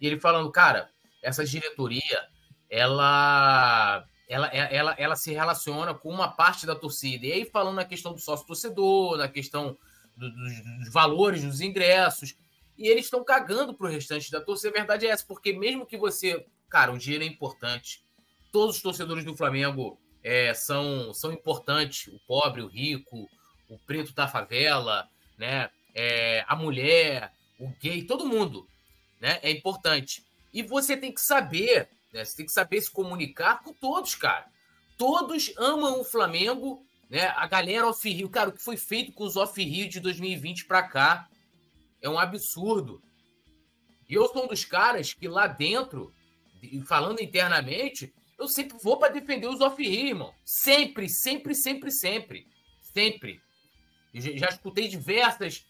[0.00, 0.88] E ele falando, cara,
[1.22, 2.28] essa diretoria
[2.72, 7.26] ela, ela, ela, ela se relaciona com uma parte da torcida.
[7.26, 9.76] E aí, falando na questão do sócio-torcedor, na questão
[10.16, 12.34] do, dos, valores dos ingressos,
[12.78, 14.70] e eles estão cagando para o restante da torcida.
[14.70, 16.46] A verdade é essa, porque mesmo que você.
[16.70, 18.02] Cara, o dinheiro é importante.
[18.50, 22.06] Todos os torcedores do Flamengo é, são, são importantes.
[22.06, 23.28] O pobre, o rico,
[23.68, 25.06] o preto da favela,
[25.36, 25.68] né?
[25.94, 27.30] É, a mulher,
[27.60, 28.66] o gay, todo mundo
[29.20, 29.38] né?
[29.42, 30.24] é importante.
[30.54, 32.24] E você tem que saber né?
[32.24, 34.46] Você tem que saber se comunicar com todos, cara.
[34.96, 37.28] Todos amam o Flamengo, né?
[37.36, 41.28] A galera off-Rio, cara, o que foi feito com os off-Rio de 2020 para cá
[42.00, 43.02] é um absurdo.
[44.08, 46.12] E eu sou um dos caras que lá dentro,
[46.86, 50.34] falando internamente, eu sempre vou para defender os off-Rio, irmão.
[50.44, 52.46] Sempre, sempre, sempre, sempre.
[52.80, 53.40] Sempre.
[54.12, 55.64] Já escutei diversas.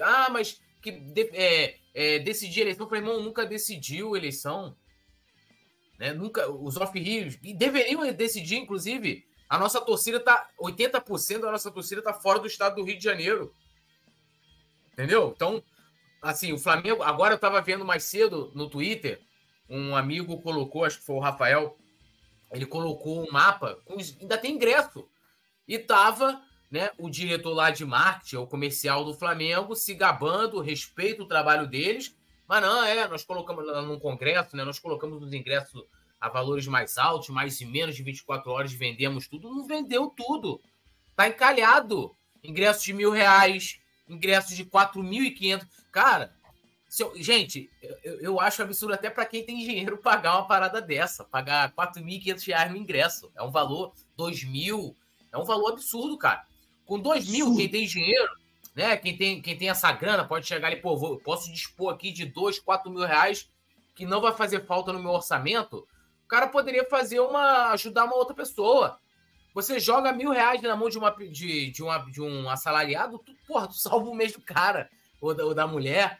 [0.00, 0.90] Ah, mas que
[1.32, 2.84] é, é, decidir eleição.
[2.84, 4.76] Eu falei, irmão, nunca decidiu eleição.
[5.98, 6.12] Né?
[6.12, 6.76] Nunca, os
[7.42, 10.48] e deveriam decidir, inclusive, a nossa torcida tá.
[10.60, 13.54] 80% da nossa torcida tá fora do estado do Rio de Janeiro.
[14.92, 15.32] Entendeu?
[15.34, 15.62] Então,
[16.20, 17.02] assim, o Flamengo.
[17.02, 19.20] Agora eu tava vendo mais cedo no Twitter,
[19.68, 21.76] um amigo colocou, acho que foi o Rafael,
[22.50, 25.08] ele colocou um mapa, com, ainda tem ingresso.
[25.66, 31.22] E tava né, o diretor lá de marketing, o comercial do Flamengo, se gabando, respeito
[31.22, 32.14] o trabalho deles,
[32.48, 35.84] mas não, é, nós colocamos lá num congresso, né, nós colocamos os ingressos
[36.20, 40.60] a valores mais altos, mais de menos de 24 horas vendemos tudo, não vendeu tudo.
[41.14, 42.16] Tá encalhado.
[42.42, 43.78] Ingressos de mil reais,
[44.08, 45.66] ingressos de 4.500.
[45.92, 46.34] Cara,
[46.98, 47.70] eu, gente,
[48.02, 51.24] eu, eu, acho absurdo até para quem tem dinheiro pagar uma parada dessa.
[51.24, 53.30] Pagar 4.500 reais no ingresso.
[53.34, 54.96] É um valor, 2 mil.
[55.32, 56.46] É um valor absurdo, cara.
[56.86, 58.32] Com 2 mil, quem tem dinheiro,
[58.74, 58.96] né?
[58.96, 62.24] Quem tem, quem tem essa grana pode chegar ali, pô, vou, posso dispor aqui de
[62.24, 63.48] 2, 4 mil reais
[63.94, 65.86] que não vai fazer falta no meu orçamento.
[66.24, 67.70] O cara poderia fazer uma.
[67.70, 68.98] ajudar uma outra pessoa.
[69.54, 73.32] Você joga mil reais na mão de, uma, de, de, uma, de um assalariado, tu,
[73.46, 76.18] porra, tu salva o mês do cara ou da, ou da mulher.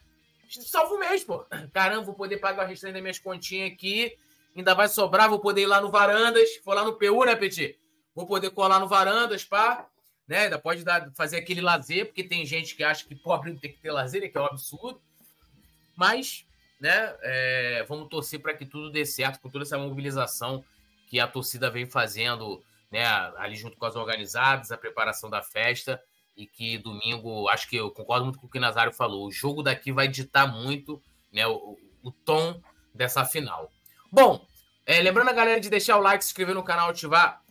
[0.49, 1.45] Salva o mês, pô.
[1.73, 4.17] Caramba, vou poder pagar o restante das minhas continhas aqui.
[4.57, 6.49] Ainda vai sobrar, vou poder ir lá no Varandas.
[6.65, 7.77] Vou lá no PU, né, Petit?
[8.15, 9.89] Vou poder colar no Varandas, pá.
[10.27, 10.45] Né?
[10.45, 13.73] Ainda pode dar, fazer aquele lazer, porque tem gente que acha que pobre não tem
[13.73, 15.01] que ter lazer, que é um absurdo.
[15.97, 16.47] Mas
[16.85, 17.15] né?
[17.23, 20.63] É, vamos torcer para que tudo dê certo com toda essa mobilização
[21.07, 23.07] que a torcida vem fazendo, né?
[23.39, 25.99] Ali junto com as organizadas, a preparação da festa
[26.37, 29.33] e que domingo, acho que eu concordo muito com o que o Nazário falou, o
[29.33, 31.47] jogo daqui vai ditar muito, né?
[31.47, 32.61] O, o tom
[32.93, 33.73] dessa final.
[34.13, 34.47] Bom,
[34.85, 37.43] é, lembrando a galera de deixar o like, se inscrever no canal, ativar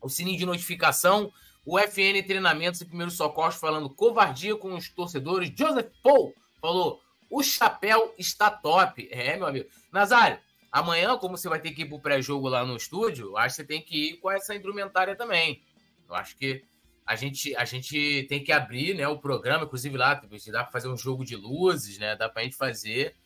[0.00, 1.32] o sininho de notificação.
[1.64, 5.52] O FN Treinamentos e Primeiros Socorros falando covardia com os torcedores.
[5.56, 7.00] Joseph Paul falou
[7.30, 9.08] o chapéu está top.
[9.10, 9.68] É, meu amigo.
[9.90, 10.38] Nazário,
[10.70, 13.62] amanhã, como você vai ter que ir pro pré-jogo lá no estúdio, eu acho que
[13.62, 15.62] você tem que ir com essa indumentária também.
[16.08, 16.62] Eu acho que
[17.06, 20.88] a gente, a gente tem que abrir né, o programa, inclusive lá, dá para fazer
[20.88, 22.14] um jogo de luzes, né?
[22.16, 23.16] Dá para a gente fazer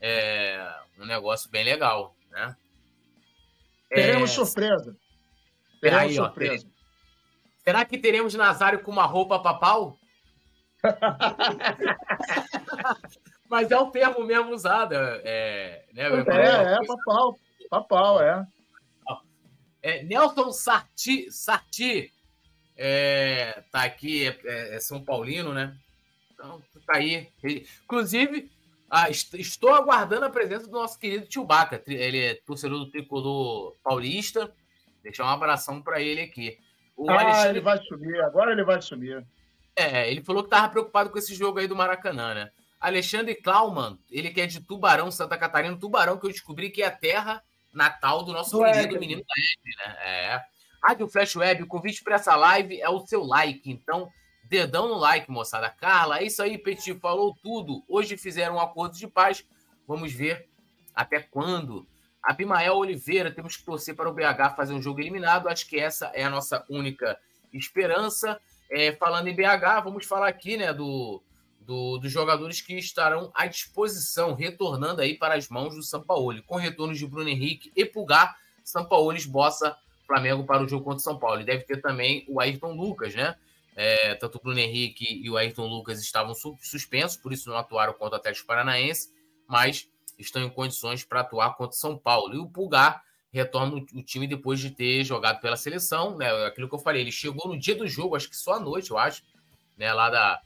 [0.00, 0.66] é,
[0.98, 2.56] um negócio bem legal, né?
[3.88, 4.34] Teremos é...
[4.34, 4.96] surpresa.
[5.80, 6.66] Teremos Aí, surpresa.
[6.66, 6.79] Ó,
[7.62, 9.96] Será que teremos Nazário com uma roupa papal?
[13.48, 14.94] Mas é o termo mesmo usado.
[14.94, 17.38] É, né, é, é, papal.
[17.68, 18.46] Papal, é.
[19.82, 22.10] é Nelson Sarti, Sarti
[22.82, 25.76] é, tá aqui, é, é, é, São Paulino, né?
[26.32, 27.28] Então, tá aí.
[27.84, 28.50] Inclusive,
[28.88, 31.82] ah, estou aguardando a presença do nosso querido Tio Baca.
[31.86, 34.50] Ele é torcedor do tricolor paulista.
[35.02, 36.58] Deixar um abração para ele aqui.
[37.00, 37.48] O ah, Alexandre...
[37.48, 39.26] ele vai subir, agora ele vai subir.
[39.74, 42.50] É, ele falou que tava preocupado com esse jogo aí do Maracanã, né?
[42.78, 46.86] Alexandre Klauman, ele que é de Tubarão, Santa Catarina, Tubarão, que eu descobri que é
[46.86, 48.98] a terra natal do nosso do querido Ed.
[48.98, 49.96] menino Ed, né?
[50.02, 50.44] É.
[50.84, 54.10] Rádio Flash Web, o convite para essa live é o seu like, então
[54.44, 55.70] dedão no like, moçada.
[55.70, 57.82] Carla, é isso aí, Petit falou tudo.
[57.88, 59.42] Hoje fizeram um acordo de paz,
[59.88, 60.50] vamos ver
[60.94, 61.86] até quando.
[62.22, 66.06] Abimael Oliveira, temos que torcer para o BH fazer um jogo eliminado, acho que essa
[66.14, 67.18] é a nossa única
[67.52, 68.40] esperança.
[68.70, 71.22] É, falando em BH, vamos falar aqui né, do,
[71.60, 76.56] do, dos jogadores que estarão à disposição, retornando aí para as mãos do Sampaoli, com
[76.56, 81.18] retornos de Bruno Henrique e Pulgar, Sampaoli esboça Flamengo para o jogo contra o São
[81.18, 81.40] Paulo.
[81.40, 83.36] E deve ter também o Ayrton Lucas, né?
[83.76, 87.92] É, tanto o Bruno Henrique e o Ayrton Lucas estavam suspensos, por isso não atuaram
[87.92, 89.12] contra o Atlético Paranaense,
[89.46, 89.88] mas
[90.20, 92.34] estão em condições para atuar contra São Paulo.
[92.34, 93.02] E o Pulgar
[93.32, 96.30] retorna o time depois de ter jogado pela seleção, né?
[96.46, 98.90] Aquilo que eu falei, ele chegou no dia do jogo, acho que só à noite,
[98.90, 99.22] eu acho,
[99.76, 99.92] né?
[99.92, 100.40] Lá da,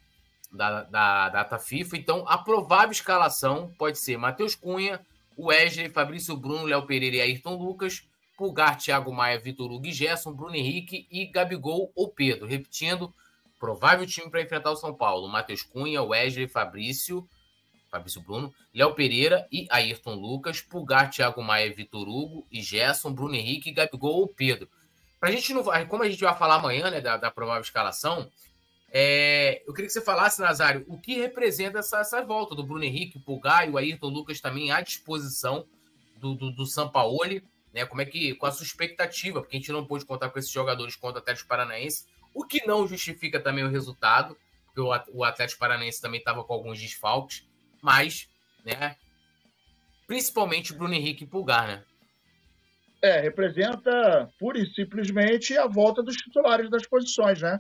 [0.52, 1.96] da, da data FIFA.
[1.96, 5.00] Então, a provável escalação pode ser Matheus Cunha,
[5.38, 8.06] Wesley, Fabrício Bruno, Léo Pereira e Ayrton Lucas,
[8.37, 12.46] Pulgar, Thiago Maia, Vitor Hugo e Gerson, Bruno Henrique e Gabigol ou Pedro.
[12.46, 13.12] Repetindo,
[13.58, 17.26] provável time para enfrentar o São Paulo: Matheus Cunha, Wesley, Fabrício,
[17.94, 23.37] Fabrício Bruno, Léo Pereira e Ayrton Lucas, Pulgar, Thiago Maia, Vitor Hugo e Gerson, Bruno
[23.37, 24.68] Henrique, Gabigol ou Pedro.
[25.20, 28.28] Pra gente não, como a gente vai falar amanhã, né, da, da provável escalação,
[28.90, 32.85] é, eu queria que você falasse, Nazário, o que representa essa, essa volta do Bruno
[32.85, 35.64] Henrique, o Pulgar e o Ayrton Lucas também à disposição
[36.16, 37.87] do, do, do Sampaoli, né?
[37.87, 40.50] Como é que, com a sua expectativa, porque a gente não pôde contar com esses
[40.50, 44.80] jogadores contra o Atlético Paranaense, o que não justifica também o resultado, porque
[45.12, 47.46] o Atlético Paranaense também estava com alguns desfalques,
[47.85, 48.27] mas,
[48.64, 48.97] né?
[50.07, 51.85] Principalmente Bruno Henrique e Pulgar, né?
[53.03, 57.59] É, representa pura e simplesmente a volta dos titulares das posições, né?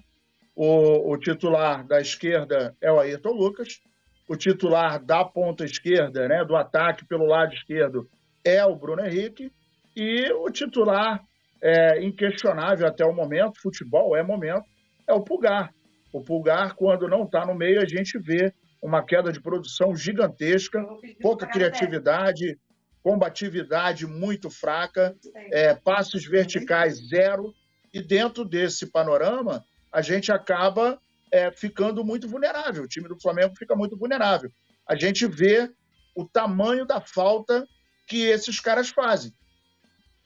[0.56, 3.82] O, o titular da esquerda é o Ayrton Lucas.
[4.26, 8.08] O titular da ponta esquerda, né, do ataque pelo lado esquerdo,
[8.42, 9.52] é o Bruno Henrique.
[9.94, 11.22] E o titular
[11.62, 14.64] é, inquestionável até o momento, futebol é momento,
[15.06, 15.74] é o Pulgar.
[16.10, 20.86] O Pulgar, quando não está no meio, a gente vê uma queda de produção gigantesca,
[21.22, 22.58] pouca criatividade,
[23.02, 25.16] combatividade muito fraca,
[25.50, 27.54] é, passos verticais zero.
[27.94, 31.00] E dentro desse panorama, a gente acaba
[31.32, 32.82] é, ficando muito vulnerável.
[32.82, 34.50] O time do Flamengo fica muito vulnerável.
[34.86, 35.72] A gente vê
[36.14, 37.66] o tamanho da falta
[38.06, 39.32] que esses caras fazem.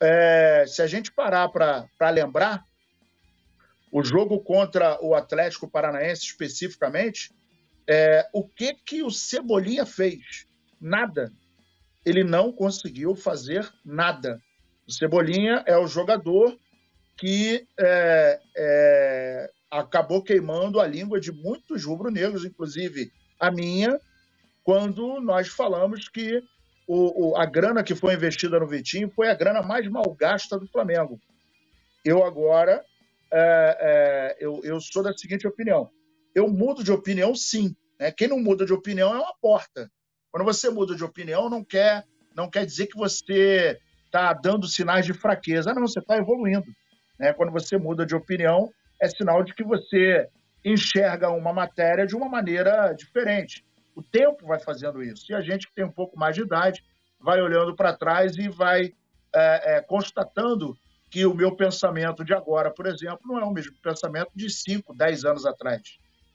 [0.01, 2.65] É, se a gente parar para lembrar,
[3.89, 7.31] o jogo contra o Atlético Paranaense especificamente,
[7.89, 10.47] é, o que que o Cebolinha fez?
[10.79, 11.33] Nada.
[12.05, 14.39] Ele não conseguiu fazer nada.
[14.87, 16.57] O Cebolinha é o jogador
[17.17, 23.99] que é, é, acabou queimando a língua de muitos rubro-negros, inclusive a minha,
[24.63, 26.41] quando nós falamos que
[26.87, 30.57] o, o, a grana que foi investida no Vitinho foi a grana mais mal gasta
[30.57, 31.19] do Flamengo.
[32.05, 32.83] Eu agora
[33.31, 35.89] é, é, eu, eu, sou da seguinte opinião.
[36.33, 37.75] Eu mudo de opinião, sim.
[37.99, 38.11] Né?
[38.11, 39.91] Quem não muda de opinião é uma porta.
[40.31, 45.05] Quando você muda de opinião, não quer, não quer dizer que você está dando sinais
[45.05, 45.73] de fraqueza.
[45.73, 46.67] Não, você está evoluindo.
[47.19, 47.33] Né?
[47.33, 50.27] Quando você muda de opinião, é sinal de que você
[50.63, 53.65] enxerga uma matéria de uma maneira diferente.
[53.95, 55.31] O tempo vai fazendo isso.
[55.31, 56.83] E a gente que tem um pouco mais de idade
[57.19, 58.93] vai olhando para trás e vai
[59.33, 60.77] é, é, constatando
[61.09, 64.95] que o meu pensamento de agora, por exemplo, não é o mesmo pensamento de 5,
[64.95, 65.81] 10 anos atrás.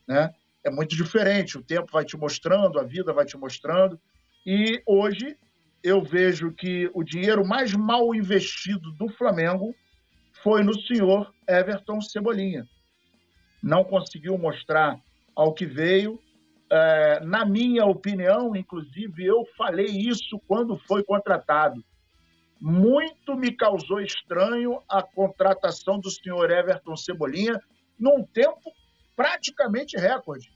[0.07, 0.31] Né?
[0.64, 1.59] É muito diferente.
[1.59, 4.00] O tempo vai te mostrando, a vida vai te mostrando.
[4.46, 5.37] E hoje
[5.83, 9.74] eu vejo que o dinheiro mais mal investido do Flamengo
[10.42, 12.66] foi no senhor Everton Cebolinha.
[13.62, 14.98] Não conseguiu mostrar
[15.37, 16.18] ao que veio,
[16.70, 21.85] é, na minha opinião, inclusive, eu falei isso quando foi contratado.
[22.61, 27.61] Muito me causou estranho a contratação do senhor Everton Cebolinha
[27.98, 28.72] num tempo
[29.14, 30.53] praticamente recorde.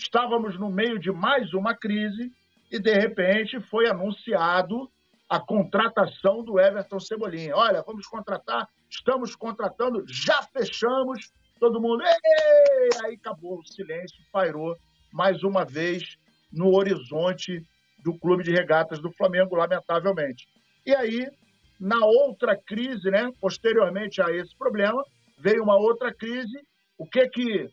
[0.00, 2.32] Estávamos no meio de mais uma crise
[2.72, 4.90] e, de repente, foi anunciado
[5.28, 7.54] a contratação do Everton Cebolinha.
[7.54, 12.02] Olha, vamos contratar, estamos contratando, já fechamos, todo mundo.
[12.02, 12.88] Ei!
[13.04, 14.74] Aí acabou o silêncio, pairou
[15.12, 16.16] mais uma vez
[16.50, 17.62] no horizonte
[18.02, 20.48] do Clube de Regatas do Flamengo, lamentavelmente.
[20.86, 21.30] E aí,
[21.78, 25.04] na outra crise, né, posteriormente a esse problema,
[25.38, 26.58] veio uma outra crise.
[26.96, 27.68] O que que,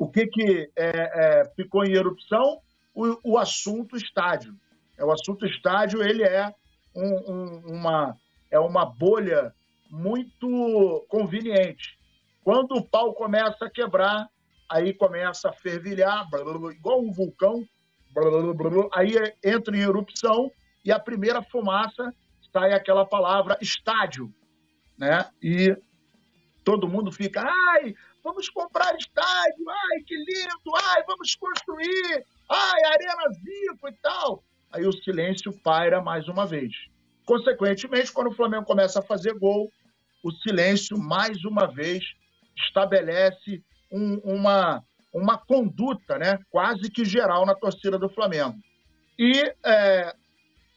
[0.00, 2.62] o que, que é, é, ficou em erupção?
[2.94, 4.56] O, o, assunto estádio.
[4.96, 6.50] É, o assunto estádio ele é
[6.96, 8.16] um, um, uma,
[8.50, 9.54] é uma bolha
[9.90, 11.98] muito conveniente.
[12.42, 14.26] Quando o pau começa a quebrar,
[14.70, 17.62] aí começa a fervilhar, blá, blá, blá, igual um vulcão,
[18.94, 19.12] aí
[19.44, 20.50] entra em erupção
[20.82, 22.10] e a primeira fumaça
[22.50, 24.32] sai aquela palavra estádio,
[24.96, 25.28] né?
[25.42, 25.76] E
[26.64, 33.32] todo mundo fica, ai, vamos comprar estádio, ai, que lindo, ai, vamos construir, ai, arena
[33.32, 34.42] Zico e tal.
[34.72, 36.72] Aí o silêncio paira mais uma vez.
[37.24, 39.70] Consequentemente, quando o Flamengo começa a fazer gol,
[40.22, 42.04] o silêncio mais uma vez
[42.56, 48.56] estabelece um, uma, uma conduta né, quase que geral na torcida do Flamengo.
[49.18, 49.32] E
[49.64, 50.14] é,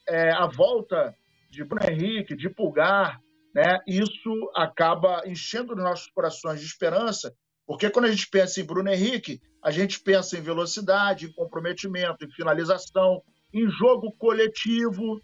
[0.08, 1.15] é, a volta
[1.49, 3.19] de Bruno Henrique, de Pulgar,
[3.54, 7.34] né, isso acaba enchendo os nossos corações de esperança,
[7.66, 12.26] porque quando a gente pensa em Bruno Henrique, a gente pensa em velocidade, em comprometimento,
[12.26, 13.22] em finalização,
[13.54, 15.22] em jogo coletivo,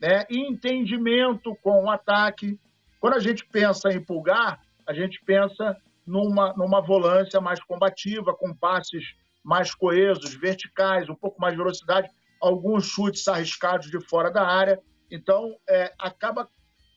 [0.00, 2.58] né, em entendimento com o ataque.
[2.98, 8.54] Quando a gente pensa em Pulgar, a gente pensa numa, numa volância mais combativa, com
[8.54, 9.04] passes
[9.44, 12.08] mais coesos, verticais, um pouco mais de velocidade,
[12.40, 14.80] alguns chutes arriscados de fora da área.
[15.10, 16.48] Então, é, acaba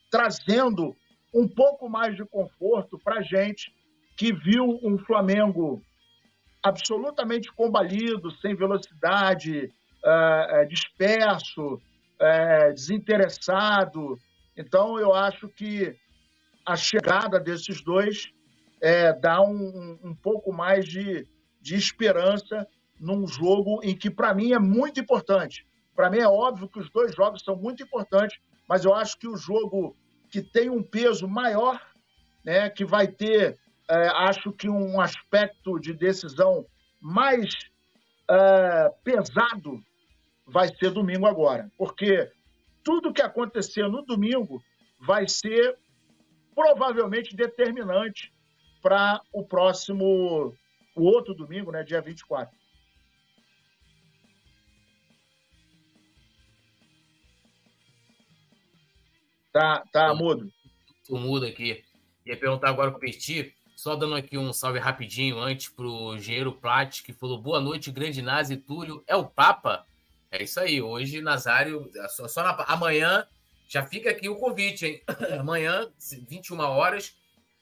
[0.09, 0.95] trazendo
[1.33, 3.73] um pouco mais de conforto para a gente
[4.17, 5.81] que viu um Flamengo
[6.61, 9.71] absolutamente combalido, sem velocidade,
[10.03, 14.19] uh, disperso, uh, desinteressado.
[14.57, 15.95] Então, eu acho que
[16.65, 18.31] a chegada desses dois
[18.81, 21.25] é, dá um, um pouco mais de,
[21.61, 22.67] de esperança
[22.99, 25.65] num jogo em que, para mim, é muito importante.
[25.95, 29.27] Para mim, é óbvio que os dois jogos são muito importantes, mas eu acho que
[29.27, 29.95] o jogo
[30.29, 31.81] que tem um peso maior,
[32.43, 33.57] né, que vai ter,
[33.89, 36.65] é, acho que um aspecto de decisão
[37.01, 37.53] mais
[38.29, 39.83] é, pesado,
[40.45, 41.69] vai ser domingo agora.
[41.77, 42.31] Porque
[42.83, 44.61] tudo que acontecer no domingo
[44.99, 45.77] vai ser
[46.53, 48.33] provavelmente determinante
[48.81, 50.53] para o próximo,
[50.95, 52.55] o outro domingo, né, dia 24.
[59.51, 60.51] Tá, tá mudo.
[61.07, 61.83] Tô mudo aqui.
[62.25, 67.01] Ia perguntar agora pro Petit, só dando aqui um salve rapidinho antes pro engenheiro Plat,
[67.01, 69.03] que falou boa noite, grande Nazi Túlio.
[69.07, 69.85] É o Papa?
[70.31, 70.81] É isso aí.
[70.81, 73.25] Hoje, Nazário, só, só na, amanhã,
[73.67, 75.03] já fica aqui o convite, hein?
[75.39, 75.89] Amanhã,
[76.27, 77.15] 21 horas,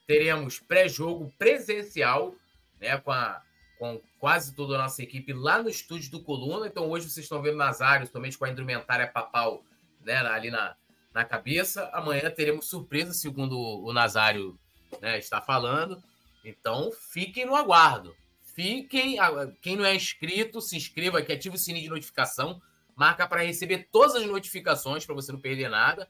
[0.05, 2.35] teremos pré-jogo presencial,
[2.81, 2.97] né?
[2.97, 3.41] Com, a,
[3.79, 6.67] com quase toda a nossa equipe lá no estúdio do Coluna.
[6.67, 9.63] Então, hoje vocês estão vendo Nazário, somente com a indumentária papal
[10.01, 10.75] né, ali na,
[11.14, 11.89] na cabeça.
[11.93, 14.58] Amanhã teremos surpresa, segundo o Nazário
[15.01, 16.01] né, está falando.
[16.43, 18.16] Então, fiquem no aguardo.
[18.55, 19.18] Fiquem.
[19.62, 22.62] Quem não é inscrito, se inscreva aqui, ative o sininho de notificação.
[22.95, 26.08] Marca para receber todas as notificações para você não perder nada.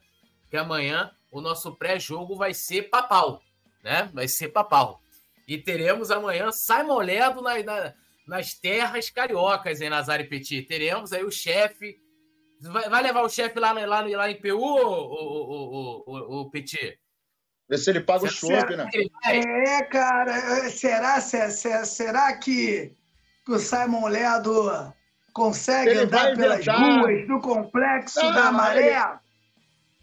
[0.50, 3.42] Que amanhã o nosso pré-jogo vai ser papal.
[3.82, 4.10] Né?
[4.14, 5.02] Vai ser papal.
[5.46, 7.94] E teremos amanhã Simon Ledo na, na,
[8.26, 10.62] nas terras cariocas, em Nazário Petit.
[10.62, 12.00] Teremos aí o chefe.
[12.60, 16.98] Vai, vai, levar o chefe lá, lá, lá em PU, o, o, o, o, Petit?
[17.68, 18.88] Vê se ele paga o chope, né?
[19.26, 20.68] É, cara.
[20.70, 22.96] Será, será, será que,
[23.44, 24.92] que o Simon Ledo
[25.32, 28.96] consegue ele andar pelas ruas do complexo ah, da maré?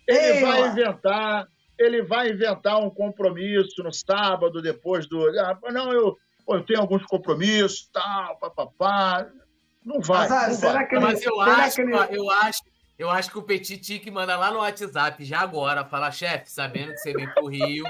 [0.08, 0.68] Ele, ele Ei, vai ó.
[0.68, 1.48] inventar,
[1.78, 5.28] ele vai inventar um compromisso no sábado, depois do.
[5.40, 6.16] Ah, não, eu,
[6.48, 9.28] eu tenho alguns compromissos, tal, papapá.
[9.86, 10.28] Não vai.
[10.28, 10.88] Mas, não será vai.
[10.88, 11.94] Que ele, Mas eu acho, ele...
[11.94, 12.64] eu acho
[12.98, 16.50] eu acho que o Petit tinha que mandar lá no WhatsApp já agora, falar, chefe,
[16.50, 17.84] sabendo que você vem pro Rio,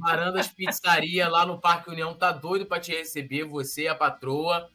[0.00, 4.68] Varandas Pizzaria lá no Parque União tá doido para te receber, você e a patroa.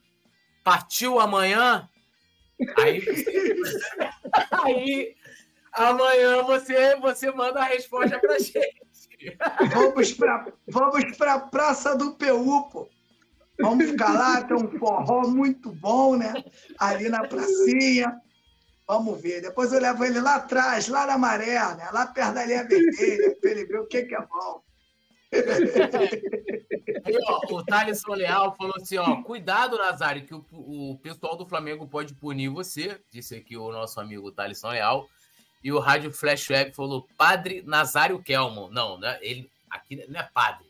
[0.64, 1.90] Partiu amanhã?
[2.78, 3.04] Aí,
[4.64, 5.16] aí
[5.74, 9.38] amanhã você, você manda a resposta pra gente.
[9.74, 12.90] Vamos pra, vamos pra Praça do PU, pô.
[13.60, 16.34] Vamos ficar lá, tem um forró muito bom, né?
[16.80, 18.22] Ali na pracinha.
[18.88, 19.42] Vamos ver.
[19.42, 21.90] Depois eu levo ele lá atrás, lá na maré, né?
[21.92, 24.62] lá perto da linha vermelha, para ele ver o que, que é bom.
[27.04, 31.46] Aí, ó, o Thaleson Leal falou assim: ó, cuidado, Nazário, que o, o pessoal do
[31.46, 35.10] Flamengo pode punir você, disse aqui o nosso amigo Thaleson Leal.
[35.64, 38.70] E o Rádio Flash Web falou: Padre Nazário Kelman.
[38.72, 39.18] Não, né?
[39.22, 40.66] ele aqui não é padre,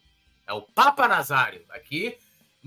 [0.48, 1.64] é o Papa Nazário.
[1.70, 2.18] Aqui,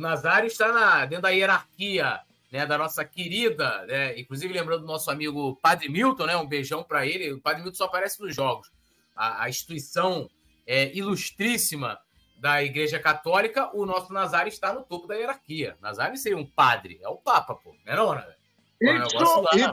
[0.00, 2.20] Nazário está na, dentro da hierarquia
[2.50, 6.82] né, da nossa querida, né, inclusive lembrando do nosso amigo Padre Milton, né, um beijão
[6.82, 7.32] para ele.
[7.32, 8.70] O Padre Milton só aparece nos jogos.
[9.14, 10.28] A, a instituição
[10.66, 11.98] é, ilustríssima
[12.36, 15.76] da Igreja Católica, o nosso Nazário está no topo da hierarquia.
[15.80, 17.76] Nazário seria um padre, é o Papa, pô.
[17.84, 18.34] Não é não, né?
[18.80, 19.16] Isso,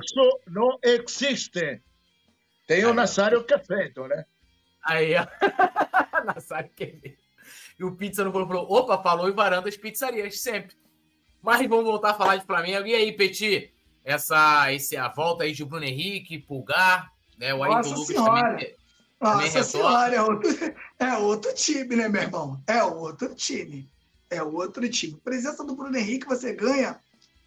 [0.03, 1.81] isso não existe.
[2.67, 4.25] Tem o Nazário que é feito, né?
[4.83, 5.25] Aí, ó.
[6.25, 7.26] Nazário que é feito.
[7.79, 10.75] E o Pizza não falou, opa, falou em varandas pizzarias, sempre.
[11.41, 12.87] Mas vamos voltar a falar de Flamengo.
[12.87, 13.71] E aí, Petit?
[14.03, 17.53] Essa, esse, a volta aí de Bruno Henrique, Pulgar, né?
[17.53, 18.51] O Ayrton Lucas senhora.
[18.51, 18.75] também.
[19.19, 20.49] Nossa senhora, é outro,
[20.99, 22.61] é outro time, né, meu irmão?
[22.67, 23.89] É outro time.
[24.29, 25.19] É outro time.
[25.23, 26.99] Presença do Bruno Henrique, você ganha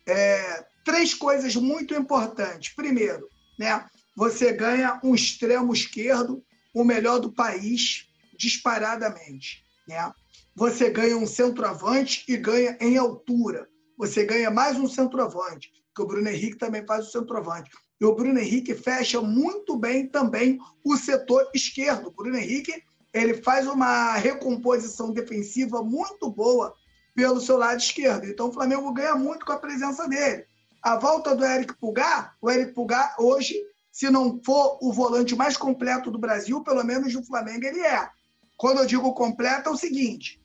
[0.07, 2.73] é, três coisas muito importantes.
[2.75, 3.29] Primeiro,
[3.59, 3.85] né?
[4.17, 6.43] Você ganha um extremo esquerdo,
[6.75, 9.65] o melhor do país, disparadamente.
[9.91, 10.13] Né?
[10.55, 13.69] Você ganha um centroavante e ganha em altura
[14.01, 17.71] você ganha mais um centroavante, que o Bruno Henrique também faz o centroavante.
[18.01, 22.07] E o Bruno Henrique fecha muito bem também o setor esquerdo.
[22.07, 22.83] O Bruno Henrique
[23.13, 26.75] ele faz uma recomposição defensiva muito boa
[27.15, 28.25] pelo seu lado esquerdo.
[28.25, 30.47] Então o Flamengo ganha muito com a presença dele.
[30.81, 33.55] A volta do Eric Pulgar, o Eric Pulgar hoje,
[33.93, 38.09] se não for o volante mais completo do Brasil, pelo menos do Flamengo ele é.
[38.61, 40.39] Quando eu digo completo é o seguinte: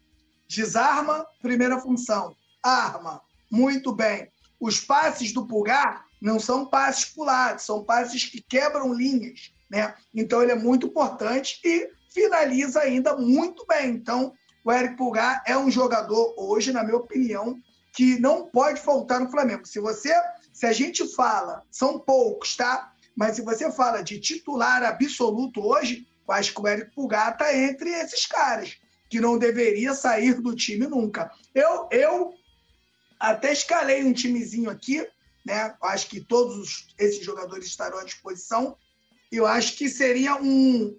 [0.48, 4.32] desarma, primeira função, arma, muito bem.
[4.58, 9.52] Os passes do Pulgar não são passes pulados, são passes que quebram linhas.
[9.70, 9.94] Né?
[10.14, 13.90] Então, ele é muito importante e finaliza ainda muito bem.
[13.90, 17.60] Então, o Eric Pulgar é um jogador, hoje, na minha opinião,
[17.94, 19.68] que não pode faltar no Flamengo.
[19.68, 20.14] Se você,
[20.54, 22.94] se a gente fala, são poucos, tá?
[23.14, 27.90] Mas se você fala de titular absoluto hoje, acho que o Eric Pulgar está entre
[27.90, 28.78] esses caras,
[29.10, 31.32] que não deveria sair do time nunca.
[31.54, 32.34] Eu, eu
[33.20, 35.08] até escalei um timezinho aqui,
[35.46, 35.76] né?
[35.82, 38.78] Acho que todos esses jogadores estarão à disposição.
[39.32, 40.98] Eu acho que seria um,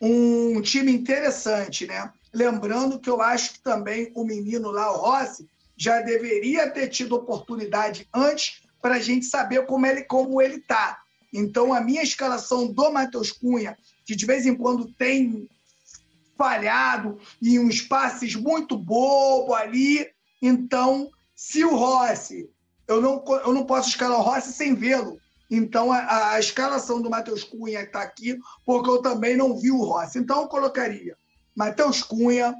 [0.00, 2.12] um time interessante, né?
[2.32, 7.14] Lembrando que eu acho que também o menino lá, o Rossi, já deveria ter tido
[7.14, 11.00] oportunidade antes para a gente saber como ele como ele tá.
[11.32, 15.48] Então a minha escalação do Matheus Cunha, que de vez em quando tem
[16.36, 20.06] falhado e uns passes muito bobo ali,
[20.42, 22.48] então se o Rossi,
[22.86, 25.18] eu não, eu não posso escalar o Rossi sem vê-lo
[25.50, 29.82] Então, a, a escalação do Matheus Cunha está aqui, porque eu também não vi o
[29.82, 30.18] Rossi.
[30.18, 31.16] Então, eu colocaria
[31.54, 32.54] Matheus Cunha,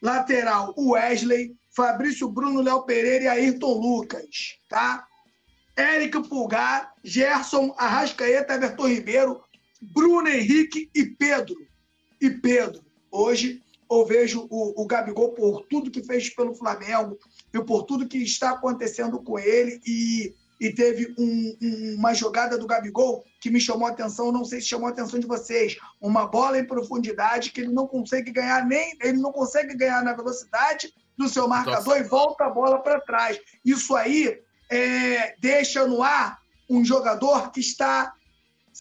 [0.00, 5.06] lateral Wesley, Fabrício Bruno, Léo Pereira e Ayrton Lucas, tá?
[5.76, 9.42] Érico Pulgar, Gerson, Arrascaeta, Everton Ribeiro,
[9.80, 11.56] Bruno Henrique e Pedro.
[12.20, 12.82] E Pedro.
[13.10, 17.18] Hoje eu vejo o, o Gabigol por tudo que fez pelo Flamengo
[17.52, 22.56] e por tudo que está acontecendo com ele e e teve um, um, uma jogada
[22.56, 25.76] do Gabigol que me chamou a atenção, não sei se chamou a atenção de vocês,
[26.00, 30.14] uma bola em profundidade que ele não consegue ganhar nem, ele não consegue ganhar na
[30.14, 31.98] velocidade do seu marcador Nossa.
[31.98, 33.38] e volta a bola para trás.
[33.64, 38.12] Isso aí é, deixa no ar um jogador que está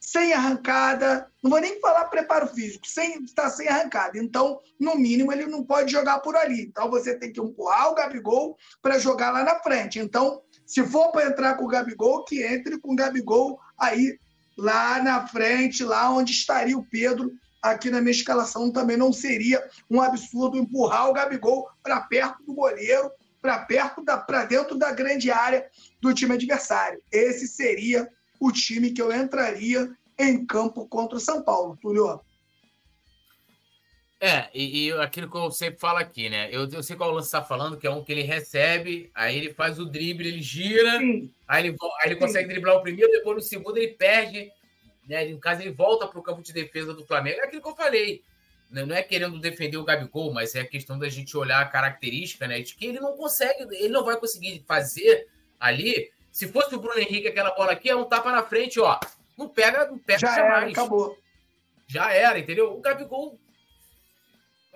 [0.02, 4.18] sem arrancada, não vou nem falar preparo físico, sem, está sem arrancada.
[4.18, 6.64] Então, no mínimo, ele não pode jogar por ali.
[6.64, 10.00] Então, você tem que empurrar o Gabigol para jogar lá na frente.
[10.00, 14.18] Então, se for para entrar com o Gabigol, que entre com o Gabigol aí
[14.58, 17.32] lá na frente, lá onde estaria o Pedro.
[17.62, 22.54] Aqui na minha escalação também não seria um absurdo empurrar o Gabigol para perto do
[22.54, 25.68] goleiro, para perto da para dentro da grande área
[26.02, 27.02] do time adversário.
[27.12, 28.08] Esse seria
[28.46, 32.20] o time que eu entraria em campo contra o São Paulo, Túlio.
[34.20, 36.50] É, e, e, aquilo que eu sempre falo aqui, né?
[36.50, 39.38] Eu, eu sei qual o lance está falando, que é um que ele recebe, aí
[39.38, 41.00] ele faz o drible, ele gira,
[41.48, 44.52] aí ele, aí ele consegue driblar o primeiro, depois no segundo ele perde,
[45.08, 45.26] né?
[45.26, 47.40] No caso, ele volta para o campo de defesa do Flamengo.
[47.40, 48.24] É aquilo que eu falei.
[48.70, 48.86] Né?
[48.86, 52.48] Não é querendo defender o Gabigol, mas é a questão da gente olhar a característica,
[52.48, 52.62] né?
[52.62, 55.28] De que ele não consegue, ele não vai conseguir fazer
[55.60, 56.12] ali.
[56.36, 59.00] Se fosse o Bruno Henrique, aquela bola aqui, é um tapa na frente, ó.
[59.38, 60.64] Não pega, não pega Já jamais.
[60.64, 61.18] Era, acabou.
[61.88, 62.74] Já era, entendeu?
[62.76, 63.40] O Gabigol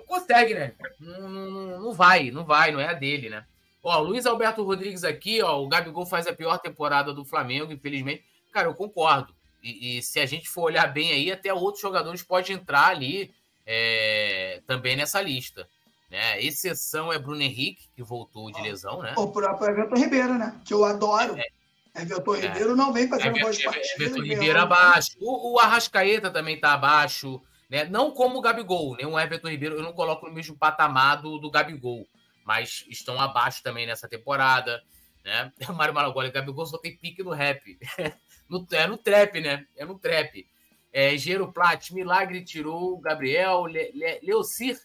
[0.07, 0.73] consegue, né?
[0.97, 3.45] Não, não, não, vai, não vai, não é a dele, né?
[3.83, 8.23] Ó, Luiz Alberto Rodrigues aqui, ó, o Gabigol faz a pior temporada do Flamengo, infelizmente.
[8.53, 9.35] Cara, eu concordo.
[9.61, 13.33] E, e se a gente for olhar bem aí, até outros jogadores podem entrar ali
[13.65, 15.67] é, também nessa lista.
[16.09, 16.41] Né?
[16.41, 19.13] Exceção é Bruno Henrique, que voltou de lesão, né?
[19.15, 20.59] O próprio Everton Ribeiro, né?
[20.65, 21.37] Que eu adoro.
[21.37, 22.39] É, Everton é.
[22.39, 23.91] Ribeiro não vem fazendo boas partidas.
[23.95, 25.11] Everton Ribeiro abaixo.
[25.19, 27.41] O, o Arrascaeta também tá abaixo.
[27.69, 27.85] Né?
[27.85, 31.37] Não como o Gabigol, nem o Everton Ribeiro, eu não coloco no mesmo patamar do,
[31.37, 32.07] do Gabigol,
[32.43, 34.81] mas estão abaixo também nessa temporada.
[35.23, 35.53] Né?
[35.69, 37.77] O Mário Malagoli, Gabigol só tem pique no rap.
[38.49, 39.67] no, é no trap, né?
[39.77, 40.47] É no trap.
[40.91, 44.75] É, Gero Plat, Milagre tirou Gabriel, Le, Le, Leocir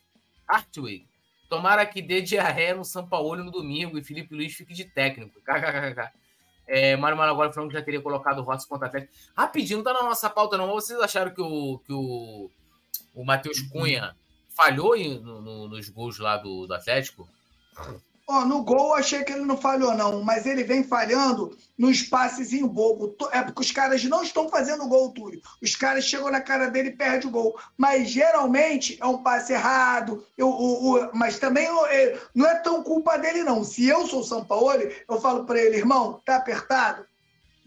[0.46, 1.08] Hartwig.
[1.48, 5.40] Tomara que dê diarreia no São Paulo no domingo e Felipe Luiz fique de técnico.
[5.40, 6.12] KKKK.
[6.66, 9.12] É, Mário Malagoli falando que já teria colocado o Rossi contra Atlético.
[9.36, 10.68] Rapidinho, não tá na nossa pauta, não.
[10.68, 12.50] Vocês acharam que o, que o
[13.14, 13.60] o Matheus.
[13.60, 14.16] Cunha
[14.50, 17.28] falhou no, no, nos gols lá do, do Atlético?
[18.26, 22.02] Oh, no gol eu achei que ele não falhou, não, mas ele vem falhando nos
[22.02, 23.14] passes em bobo.
[23.30, 25.42] É porque os caras não estão fazendo gol, Túlio.
[25.62, 27.58] Os caras chegam na cara dele e perdem o gol.
[27.76, 30.26] Mas geralmente é um passe errado.
[30.38, 33.62] Eu, o, o, mas também eu, eu, não é tão culpa dele, não.
[33.62, 37.04] Se eu sou o São Paulo, eu falo para ele, irmão, tá apertado?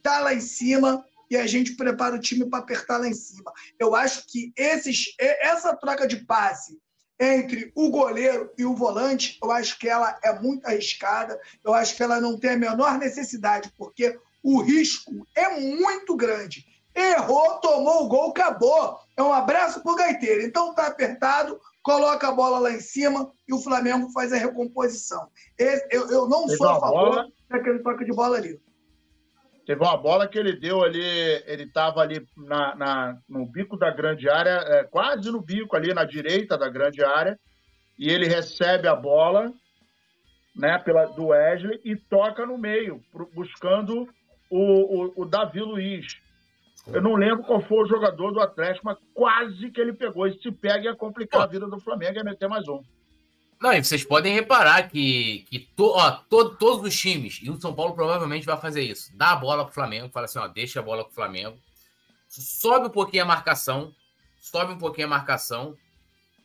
[0.01, 3.51] Tá lá em cima, e a gente prepara o time para apertar lá em cima.
[3.77, 6.79] Eu acho que esses, essa troca de passe
[7.19, 11.95] entre o goleiro e o volante, eu acho que ela é muito arriscada, eu acho
[11.95, 16.65] que ela não tem a menor necessidade, porque o risco é muito grande.
[16.95, 18.99] Errou, tomou o gol, acabou.
[19.15, 20.41] É um abraço pro gaiteiro.
[20.41, 25.27] Então tá apertado, coloca a bola lá em cima e o Flamengo faz a recomposição.
[25.57, 28.59] Eu, eu não sou a favor daquele toque de bola ali.
[29.67, 31.03] Teve uma bola que ele deu ali,
[31.45, 35.93] ele estava ali na, na, no bico da grande área, é, quase no bico ali,
[35.93, 37.37] na direita da grande área,
[37.99, 39.51] e ele recebe a bola
[40.55, 43.03] né, pela, do Wesley e toca no meio,
[43.35, 44.07] buscando
[44.49, 44.59] o,
[45.19, 46.15] o, o Davi Luiz.
[46.87, 50.25] Eu não lembro qual foi o jogador do Atlético, mas quase que ele pegou.
[50.27, 52.81] E se pega ia complicar a vida do Flamengo e meter mais um.
[53.59, 57.59] Não, e vocês podem reparar que, que to, ó, to, todos os times, e o
[57.59, 60.79] São Paulo provavelmente vai fazer isso, dá a bola pro Flamengo, fala assim, ó, deixa
[60.79, 61.57] a bola pro Flamengo,
[62.27, 63.93] sobe um pouquinho a marcação,
[64.39, 65.75] sobe um pouquinho a marcação,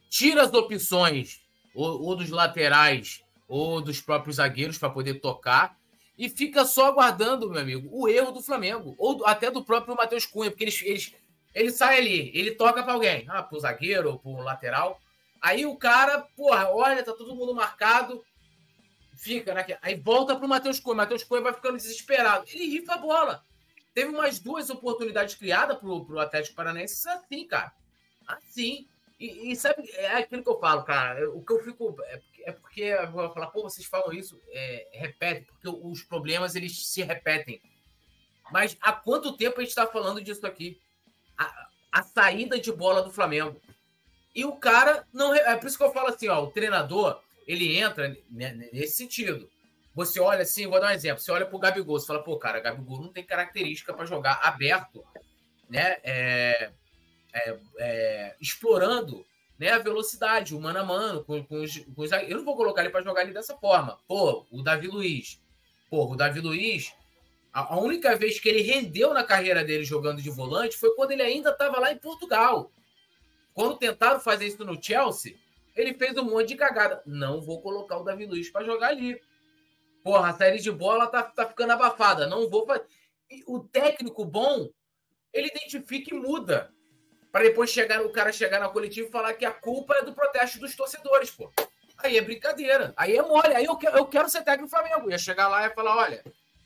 [0.09, 1.41] tira as opções
[1.75, 5.77] ou, ou dos laterais ou dos próprios zagueiros para poder tocar
[6.17, 10.25] e fica só aguardando, meu amigo, o erro do Flamengo, ou até do próprio Matheus
[10.25, 11.15] Cunha, porque eles, eles,
[11.55, 15.01] ele sai ali, ele toca para alguém, ah, pro zagueiro ou pro lateral,
[15.43, 18.25] Aí o cara, porra, olha, tá todo mundo marcado.
[19.17, 19.67] Fica, né?
[19.83, 20.97] Aí volta pro Matheus Cunha.
[20.97, 22.45] Matheus Cunha vai ficando desesperado.
[22.49, 23.45] Ele rifa a bola.
[23.93, 27.73] Teve umas duas oportunidades criadas pro, pro Atlético Paranaense assim, cara.
[28.27, 28.89] Assim.
[29.19, 31.31] E, e, sabe, é aquilo que eu falo, cara.
[31.31, 31.97] O que eu fico.
[32.05, 36.03] É porque, é porque eu vou falar, pô, vocês falam isso, é, repete, porque os
[36.03, 37.61] problemas eles se repetem.
[38.51, 40.81] Mas há quanto tempo a gente está falando disso aqui?
[41.39, 43.61] A, a, saída de bola do Flamengo.
[44.35, 45.35] E o cara não.
[45.35, 49.49] É por isso que eu falo assim, ó, o treinador, ele entra nesse sentido.
[49.95, 51.23] Você olha assim, vou dar um exemplo.
[51.23, 55.05] Você olha pro Gabigol, você fala, pô, cara, Gabigol não tem característica para jogar aberto,
[55.69, 55.99] né?
[56.03, 56.71] É,
[57.35, 59.25] é, é, explorando
[59.59, 62.57] né, a velocidade, o mano a mano, com, com, os, com os, Eu não vou
[62.57, 63.99] colocar ele para jogar ele dessa forma.
[64.09, 65.41] Pô, o Davi Luiz.
[65.91, 66.93] Pô, o Davi Luiz,
[67.53, 71.13] a, a, única vez que ele rendeu na carreira dele jogando de volante foi quando
[71.13, 72.73] ele ainda estava lá em Portugal.
[73.55, 75.37] Quando tentaram fazer isso no Chelsea,
[75.75, 77.03] ele fez um monte de cagada.
[77.07, 79.21] Não vou colocar o Davi Luiz para jogar ali.
[80.03, 82.27] Porra, a série de bola tá, tá ficando abafada.
[82.27, 82.85] Não vou fazer.
[83.47, 84.69] O técnico bom,
[85.33, 86.73] ele identifica e muda
[87.31, 90.13] para depois chegar o cara chegar na coletiva e falar que a culpa é do
[90.13, 91.51] protesto dos torcedores, pô.
[91.97, 92.93] Aí é brincadeira.
[92.97, 93.55] Aí é mole.
[93.55, 95.11] Aí eu quero, eu quero ser técnico do Flamengo.
[95.11, 96.23] Ia chegar lá e falar: olha,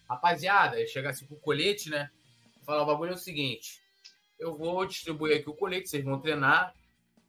[0.09, 2.11] rapaziada, ia chegar assim com o colete, né?
[2.65, 3.81] Falar: o bagulho é o seguinte:
[4.39, 6.75] eu vou distribuir aqui o colete, vocês vão treinar.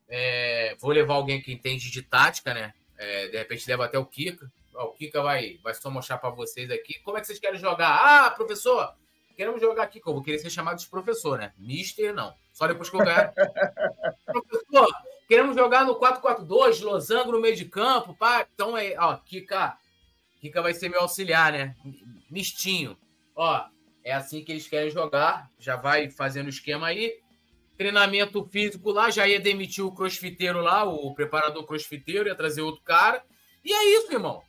[0.10, 2.74] É, vou levar alguém que entende de tática, né?
[2.98, 4.50] É, de repente leva até o Kika.
[4.74, 7.00] o Kika vai, vai só mostrar para vocês aqui.
[7.04, 7.90] Como é que vocês querem jogar?
[7.90, 8.94] Ah, professor,
[9.36, 11.54] queremos jogar aqui, eu vou querer ser chamado de professor, né?
[11.58, 12.34] Mister, não.
[12.54, 13.34] Só depois que eu ganhar.
[14.26, 14.88] professor,
[15.28, 18.48] queremos jogar no 4-4-2, losango no meio de campo, pá.
[18.54, 19.78] Então, é, ó, Kika,
[20.40, 21.76] Kika vai ser meu auxiliar, né?
[22.30, 22.98] Mistinho.
[23.36, 23.66] Ó,
[24.08, 25.52] é assim que eles querem jogar.
[25.60, 27.20] Já vai fazendo o esquema aí.
[27.78, 32.82] Treinamento físico lá, já ia demitir o crossfiteiro lá, o preparador crossfiteiro, ia trazer outro
[32.84, 33.22] cara.
[33.64, 34.42] E é isso, irmão.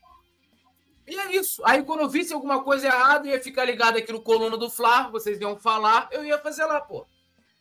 [1.08, 1.60] E é isso.
[1.64, 5.08] Aí quando eu visse alguma coisa errada, ia ficar ligado aqui no coluna do Fla,
[5.10, 7.04] vocês iam falar, eu ia fazer lá, pô.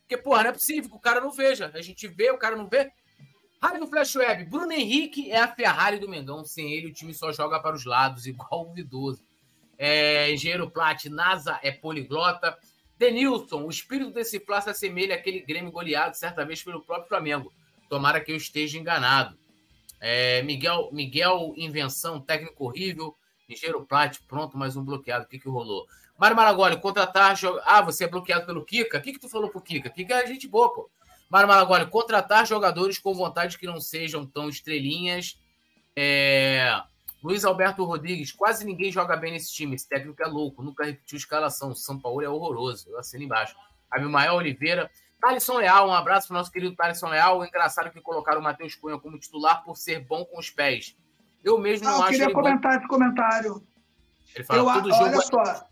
[0.02, 1.72] Porque, porra, não é possível que o cara não veja.
[1.74, 2.92] A gente vê, o cara não vê.
[3.60, 4.46] Rádio Flash Web.
[4.46, 6.46] Bruno Henrique é a Ferrari do Mengão.
[6.46, 9.27] Sem ele, o time só joga para os lados, igual o Vidoso.
[9.78, 12.58] É, Engenheiro Plat, NASA é poliglota.
[12.98, 17.54] Denilson, o espírito desse Fla se assemelha àquele Grêmio goleado certa vez pelo próprio Flamengo.
[17.88, 19.38] Tomara que eu esteja enganado.
[20.00, 23.16] É, Miguel, Miguel Invenção, técnico horrível.
[23.48, 25.26] Engenheiro Plat, pronto, mais um bloqueado.
[25.26, 25.88] O que, que rolou?
[26.18, 27.38] Mário Maragoli, contratar.
[27.64, 28.98] Ah, você é bloqueado pelo Kika?
[28.98, 29.90] O que, que tu falou pro Kika?
[29.90, 30.90] Kika é gente boa, pô.
[31.30, 35.40] Mário Maragoli, contratar jogadores com vontade que não sejam tão estrelinhas.
[35.96, 36.82] É...
[37.24, 39.76] Luiz Alberto Rodrigues, quase ninguém joga bem nesse time.
[39.76, 41.74] Esse técnico é louco, nunca repetiu escalação.
[41.74, 42.90] São Paulo é horroroso.
[42.90, 43.56] Eu assino embaixo.
[43.90, 44.90] Abimael Oliveira.
[45.20, 47.44] Thalisson Leal, um abraço para o nosso querido Thalisson Leal.
[47.44, 50.96] Engraçado que colocaram o Matheus Cunha como titular por ser bom com os pés.
[51.44, 52.14] Eu mesmo não eu acho.
[52.14, 52.78] Eu queria comentar bom...
[52.78, 53.68] esse comentário.
[54.36, 55.68] Ele fala, eu, todo olha jogo só.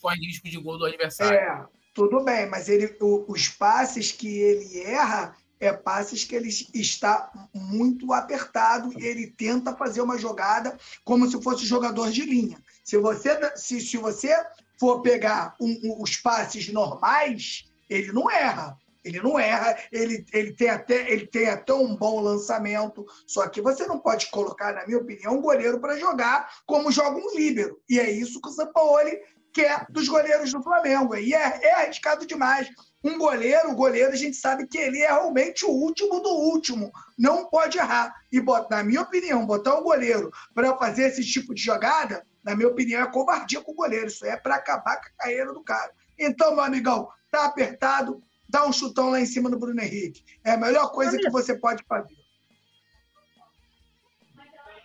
[0.00, 1.36] corre risco de gol do adversário.
[1.36, 6.48] É, tudo bem, mas ele, o, os passes que ele erra é passes que ele
[6.48, 12.58] está muito apertado e ele tenta fazer uma jogada como se fosse jogador de linha.
[12.84, 14.34] Se você, se, se você
[14.78, 18.76] for pegar um, um, os passes normais, ele não erra.
[19.04, 23.62] Ele não erra, ele, ele, tem até, ele tem até um bom lançamento, só que
[23.62, 27.80] você não pode colocar, na minha opinião, um goleiro para jogar como joga um líbero.
[27.88, 29.16] E é isso que o Sampaoli
[29.54, 31.14] quer dos goleiros do Flamengo.
[31.14, 32.68] E é, é arriscado demais.
[33.06, 36.90] Um goleiro, o goleiro, a gente sabe que ele é realmente o último do último.
[37.16, 38.12] Não pode errar.
[38.32, 42.66] E, na minha opinião, botar um goleiro para fazer esse tipo de jogada, na minha
[42.66, 44.08] opinião, é covardia com o goleiro.
[44.08, 45.92] Isso é para acabar com a carreira do cara.
[46.18, 50.24] Então, meu amigão, tá apertado, dá um chutão lá em cima do Bruno Henrique.
[50.44, 52.16] É a melhor coisa que você pode fazer.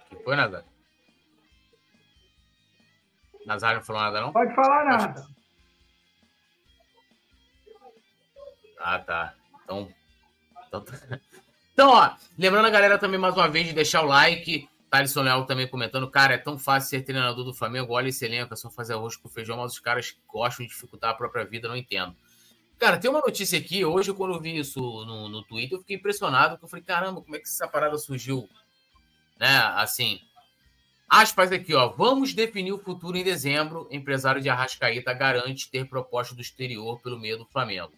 [0.09, 0.69] Que foi, Nazário?
[3.47, 4.31] Nazário não falou nada, não?
[4.31, 5.40] Pode falar nada.
[8.83, 9.35] Ah, tá.
[9.63, 9.93] Então,
[10.67, 10.85] então,
[11.73, 14.67] então, ó, lembrando a galera também mais uma vez de deixar o like.
[14.89, 18.53] Thaleson Leal também comentando, cara, é tão fácil ser treinador do Flamengo, olha esse elenco,
[18.53, 21.69] é só fazer arroz com feijão, mas os caras gostam de dificultar a própria vida,
[21.69, 22.13] não entendo.
[22.77, 25.95] Cara, tem uma notícia aqui, hoje quando eu vi isso no, no Twitter, eu fiquei
[25.95, 28.49] impressionado, porque eu falei, caramba, como é que essa parada surgiu?
[29.39, 30.19] Né, assim,
[31.07, 36.35] aspas aqui, ó, vamos definir o futuro em dezembro, empresário de Arrascaeta garante ter proposta
[36.35, 37.93] do exterior pelo meio do Flamengo.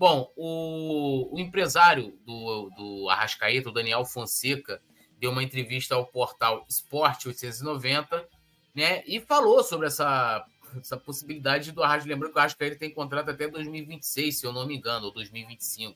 [0.00, 4.80] Bom, o, o empresário do, do Arrascaeta, o Daniel Fonseca,
[5.18, 8.26] deu uma entrevista ao portal Esporte 890,
[8.74, 10.42] né, e falou sobre essa
[10.80, 12.14] essa possibilidade do Arrascaeta.
[12.14, 15.94] Lembrando que o Arrascaeta tem contrato até 2026, se eu não me engano, ou 2025.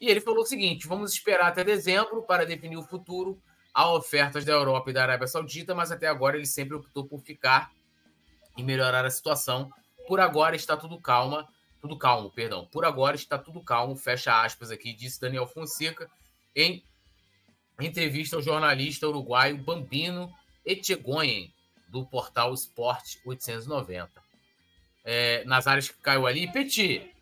[0.00, 3.36] E ele falou o seguinte: vamos esperar até dezembro para definir o futuro.
[3.74, 7.18] Há ofertas da Europa e da Arábia Saudita, mas até agora ele sempre optou por
[7.18, 7.72] ficar
[8.56, 9.72] e melhorar a situação.
[10.06, 11.48] Por agora está tudo calma,
[11.82, 12.64] tudo calmo, perdão.
[12.66, 16.08] Por agora está tudo calmo, fecha aspas aqui, disse Daniel Fonseca
[16.54, 16.84] em
[17.80, 20.32] entrevista ao jornalista uruguaio Bambino
[20.64, 21.52] Etchegoyen,
[21.88, 24.22] do portal Sport 890.
[25.04, 26.50] é, nas áreas que caiu ali.
[26.52, 27.12] Petit,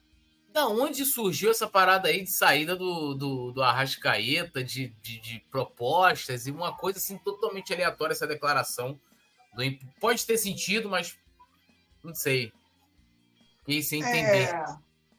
[0.52, 5.40] da onde surgiu essa parada aí de saída do, do, do Arrascaeta, de, de, de,
[5.50, 9.00] propostas e uma coisa assim totalmente aleatória essa declaração.
[9.54, 9.62] Do,
[9.98, 11.16] pode ter sentido, mas
[12.04, 12.52] não sei.
[13.70, 14.52] Fiquei sem entender.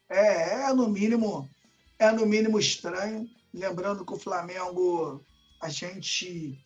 [0.10, 1.50] É, é, é no mínimo,
[1.98, 3.26] é no mínimo estranho.
[3.54, 5.24] Lembrando que o Flamengo,
[5.62, 6.60] a gente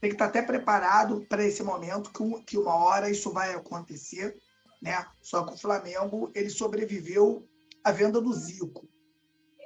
[0.00, 4.36] tem que estar até preparado para esse momento, que, que uma hora isso vai acontecer,
[4.82, 5.06] né?
[5.22, 7.48] Só que o Flamengo, ele sobreviveu
[7.82, 8.86] a venda do Zico.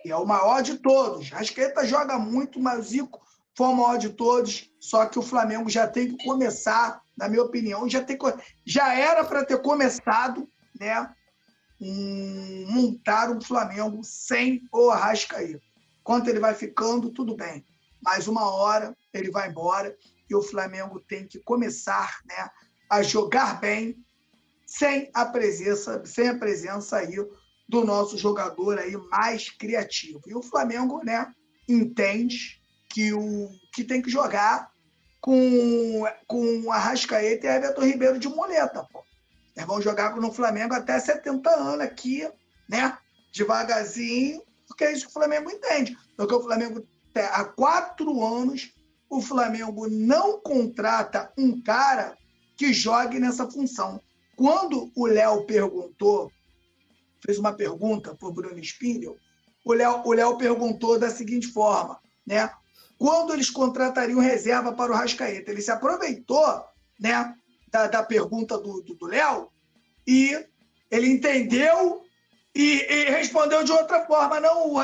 [0.04, 1.30] E é o maior de todos.
[1.30, 3.20] Rascaeta joga muito, mas o Zico
[3.56, 4.70] foi o maior de todos.
[4.78, 8.16] Só que o Flamengo já tem que começar, na minha opinião, já, tem,
[8.64, 10.48] já era para ter começado,
[10.78, 11.12] né?
[11.80, 15.60] Um, montar um Flamengo sem o Arrascaeta.
[16.02, 17.64] Quanto ele vai ficando, tudo bem.
[18.02, 19.96] Mas uma hora ele vai embora
[20.28, 22.48] e o Flamengo tem que começar né,
[22.90, 23.96] a jogar bem
[24.66, 27.16] sem a presença, sem a presença aí
[27.68, 30.20] do nosso jogador aí mais criativo.
[30.26, 31.32] E o Flamengo, né,
[31.68, 34.70] entende que o que tem que jogar
[35.20, 39.02] com com Arrascaeta e Everton Ribeiro de muleta, pô.
[39.64, 42.28] Vão jogar no Flamengo até 70 anos aqui,
[42.68, 42.96] né?
[43.32, 45.96] Devagarzinho, porque é isso que o Flamengo entende.
[46.16, 48.72] Porque o Flamengo, há quatro anos,
[49.08, 52.16] o Flamengo não contrata um cara
[52.56, 54.00] que jogue nessa função.
[54.36, 56.30] Quando o Léo perguntou
[57.24, 59.16] fez uma pergunta para o Bruno Spindel,
[59.64, 62.50] o Léo, o Léo perguntou da seguinte forma, né?
[62.96, 65.50] Quando eles contratariam reserva para o Rascaeta?
[65.50, 66.64] Ele se aproveitou
[66.98, 67.34] né,
[67.70, 69.50] da, da pergunta do Léo
[70.06, 70.46] e
[70.90, 72.02] ele entendeu
[72.54, 74.40] e, e, respondeu de outra forma.
[74.40, 74.74] Não,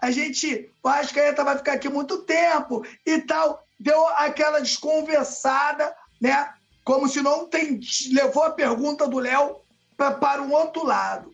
[0.00, 3.64] a gente, o Rascaeta vai ficar aqui muito tempo e tal.
[3.78, 6.52] Deu aquela desconversada, né?
[6.84, 7.80] Como se não tem,
[8.12, 9.56] levou a pergunta do Léo
[9.96, 11.32] para um outro lado.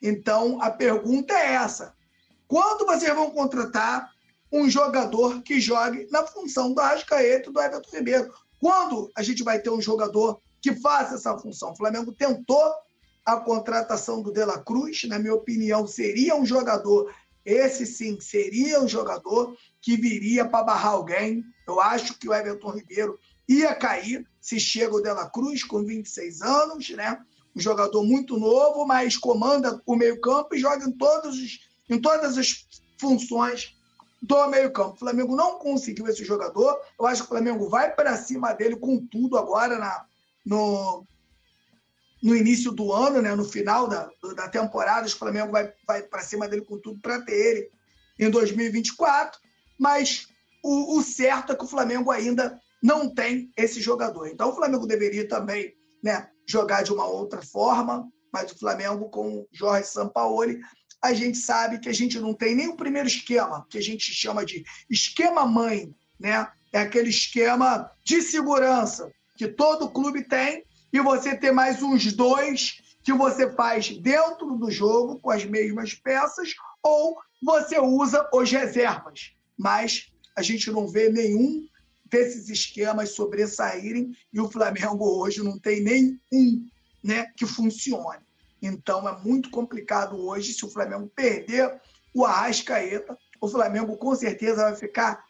[0.00, 1.94] Então, a pergunta é essa:
[2.46, 4.12] quando vocês vão contratar
[4.52, 8.34] um jogador que jogue na função do Arrascaeta e do Everton Ribeiro?
[8.62, 11.72] Quando a gente vai ter um jogador que faça essa função?
[11.72, 12.72] O Flamengo tentou
[13.26, 17.12] a contratação do De La Cruz, na minha opinião, seria um jogador,
[17.44, 21.42] esse sim, seria um jogador que viria para barrar alguém.
[21.66, 25.84] Eu acho que o Everton Ribeiro ia cair se chega o De La Cruz com
[25.84, 27.18] 26 anos, né?
[27.56, 31.58] um jogador muito novo, mas comanda o meio-campo e joga em, todos os,
[31.90, 32.64] em todas as
[32.96, 33.74] funções
[34.22, 34.94] do meio-campo.
[34.94, 36.80] O Flamengo não conseguiu esse jogador.
[36.98, 40.04] Eu acho que o Flamengo vai para cima dele com tudo agora na,
[40.46, 41.04] no,
[42.22, 45.08] no início do ano, né, no final da, da temporada.
[45.08, 47.70] O Flamengo vai, vai para cima dele com tudo para ter ele
[48.16, 49.40] em 2024.
[49.76, 50.28] Mas
[50.62, 54.28] o, o certo é que o Flamengo ainda não tem esse jogador.
[54.28, 59.46] Então o Flamengo deveria também né, jogar de uma outra forma, mas o Flamengo com
[59.50, 60.60] Jorge Sampaoli,
[61.02, 64.14] a gente sabe que a gente não tem nem o primeiro esquema, que a gente
[64.14, 66.48] chama de esquema mãe, né?
[66.72, 72.80] É aquele esquema de segurança que todo clube tem e você ter mais uns dois
[73.02, 79.32] que você faz dentro do jogo com as mesmas peças ou você usa os reservas.
[79.58, 81.66] Mas a gente não vê nenhum
[82.04, 86.64] desses esquemas sobressaírem e o Flamengo hoje não tem nem um
[87.02, 88.22] né, que funcione.
[88.62, 91.80] Então é muito complicado hoje se o Flamengo perder
[92.14, 93.18] o Arrascaeta.
[93.40, 95.24] O Flamengo com certeza vai ficar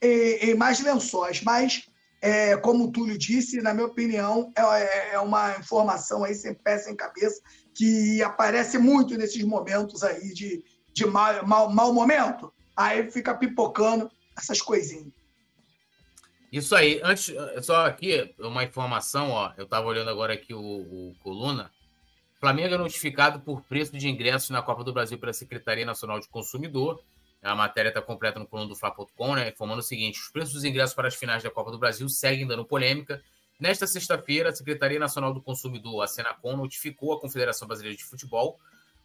[0.00, 1.42] em, mais lençóis.
[1.42, 1.88] Mas,
[2.22, 6.78] é, como o Túlio disse, na minha opinião, é, é, uma informação aí sem pé,
[6.78, 7.40] sem cabeça,
[7.74, 10.62] que aparece muito nesses momentos aí de,
[10.92, 12.52] de mau momento.
[12.76, 15.12] Aí fica pipocando essas coisinhas.
[16.52, 19.52] Isso aí, antes, só aqui, uma informação, ó.
[19.58, 21.70] Eu estava olhando agora aqui o, o Coluna.
[22.40, 26.28] Flamengo é notificado por preço de ingressos na Copa do Brasil pela Secretaria Nacional de
[26.28, 27.02] Consumidor.
[27.42, 29.50] A matéria está completa no coluna do Fla.com, né?
[29.50, 32.46] Informando o seguinte: os preços dos ingressos para as finais da Copa do Brasil seguem
[32.46, 33.22] dando polêmica.
[33.58, 38.58] Nesta sexta-feira, a Secretaria Nacional do Consumidor, a Senacom, notificou a Confederação Brasileira de Futebol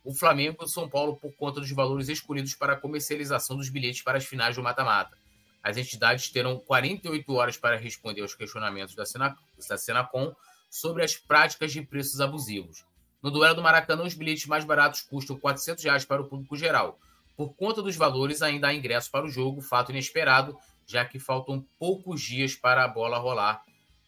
[0.04, 3.70] o Flamengo e o São Paulo por conta dos valores escolhidos para a comercialização dos
[3.70, 5.18] bilhetes para as finais do mata-mata.
[5.62, 9.38] As entidades terão 48 horas para responder aos questionamentos da, Sena,
[9.70, 10.34] da Senacom
[10.70, 12.84] sobre as práticas de preços abusivos.
[13.22, 17.00] No duelo do Maracanã, os bilhetes mais baratos custam 400 reais para o público geral.
[17.38, 20.58] Por conta dos valores, ainda há ingresso para o jogo, fato inesperado,
[20.88, 23.64] já que faltam poucos dias para a bola rolar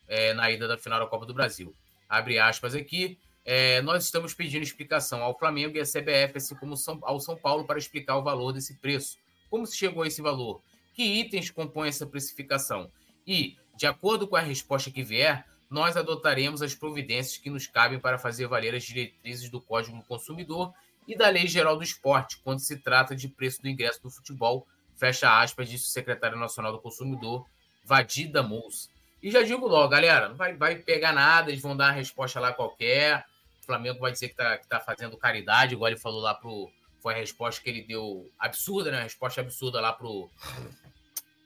[0.08, 1.74] é, na ida da final da Copa do Brasil.
[2.10, 3.18] Abre aspas aqui.
[3.46, 7.66] É, nós estamos pedindo explicação ao Flamengo e à CBF, assim como ao São Paulo,
[7.66, 9.18] para explicar o valor desse preço.
[9.50, 10.62] Como se chegou a esse valor?
[10.94, 12.90] que itens compõem essa precificação.
[13.26, 18.00] E, de acordo com a resposta que vier, nós adotaremos as providências que nos cabem
[18.00, 20.72] para fazer valer as diretrizes do Código do Consumidor
[21.08, 24.68] e da Lei Geral do Esporte, quando se trata de preço do ingresso do futebol,
[24.96, 27.48] fecha aspas, disse o secretário nacional do Consumidor,
[27.84, 28.88] Vadida Moussa.
[29.22, 32.40] E já digo logo, galera, não vai, vai pegar nada, eles vão dar uma resposta
[32.40, 33.26] lá qualquer.
[33.64, 36.70] O Flamengo vai dizer que está que tá fazendo caridade, igual ele falou lá pro.
[37.02, 39.00] Foi a resposta que ele deu absurda, né?
[39.00, 40.30] A resposta absurda lá pro,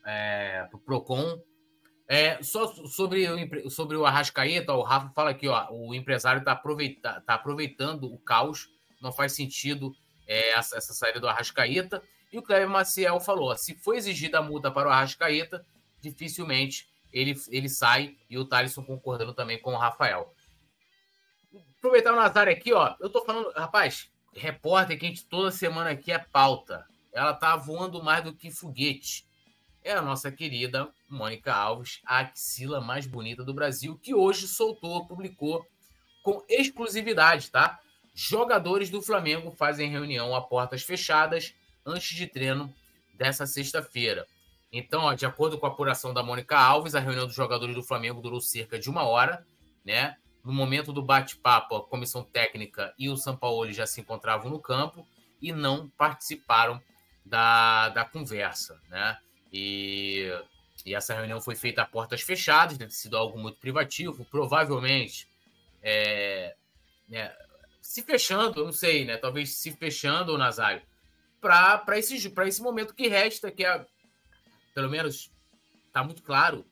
[0.06, 1.42] é, pro Procon.
[2.08, 6.54] É, só sobre o, sobre o Arrascaeta, o Rafa fala aqui, ó, o empresário está
[6.54, 8.70] aproveita, tá aproveitando o caos,
[9.02, 9.94] não faz sentido
[10.26, 12.02] é, essa, essa saída do Arrascaeta.
[12.32, 15.66] E o Cleber Maciel falou: se for exigida a multa para o Arrascaeta,
[16.02, 18.16] dificilmente ele, ele sai.
[18.30, 20.34] E o Thalisson concordando também com o Rafael.
[21.78, 22.96] Aproveitar o Nazário aqui, ó.
[23.00, 26.86] Eu tô falando, rapaz, repórter que a gente toda semana aqui é pauta.
[27.14, 29.27] Ela tá voando mais do que foguete.
[29.88, 35.08] É a nossa querida Mônica Alves, a axila mais bonita do Brasil, que hoje soltou,
[35.08, 35.66] publicou
[36.22, 37.80] com exclusividade, tá?
[38.14, 42.76] Jogadores do Flamengo fazem reunião a portas fechadas antes de treino
[43.14, 44.28] dessa sexta-feira.
[44.74, 47.82] Então, ó, de acordo com a apuração da Mônica Alves, a reunião dos jogadores do
[47.82, 49.48] Flamengo durou cerca de uma hora,
[49.86, 50.18] né?
[50.44, 55.08] No momento do bate-papo, a comissão técnica e o Sampaoli já se encontravam no campo
[55.42, 56.82] e não participaram
[57.26, 59.18] da, da conversa, né?
[59.52, 60.30] E,
[60.86, 65.28] e essa reunião foi feita a portas fechadas, deve ter sido algo muito privativo, provavelmente
[65.82, 66.56] é,
[67.08, 67.34] né,
[67.82, 69.18] se fechando, não sei, né?
[69.18, 70.82] Talvez se fechando, Nazário,
[71.40, 73.86] para esse, esse momento que resta, que é,
[74.74, 75.32] pelo menos,
[75.88, 76.66] está muito claro,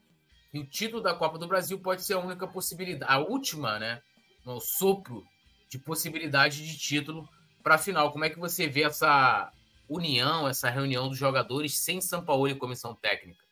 [0.51, 4.01] que o título da Copa do Brasil pode ser a única possibilidade, a última, né?
[4.45, 5.25] O sopro
[5.69, 7.27] de possibilidade de título
[7.63, 8.11] para a final.
[8.11, 9.51] Como é que você vê essa
[9.87, 13.43] união, essa reunião dos jogadores sem São Paulo e comissão técnica?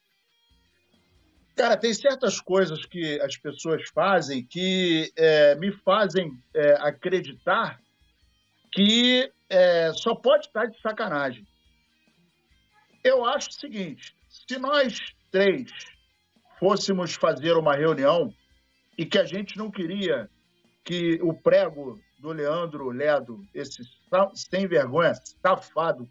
[1.55, 7.79] Cara, tem certas coisas que as pessoas fazem que é, me fazem é, acreditar
[8.71, 11.45] que é, só pode estar de sacanagem.
[13.03, 14.97] Eu acho o seguinte: se nós
[15.29, 15.69] três
[16.59, 18.33] fôssemos fazer uma reunião
[18.97, 20.29] e que a gente não queria
[20.83, 23.83] que o prego do Leandro Ledo, esse
[24.33, 26.09] sem vergonha, safado,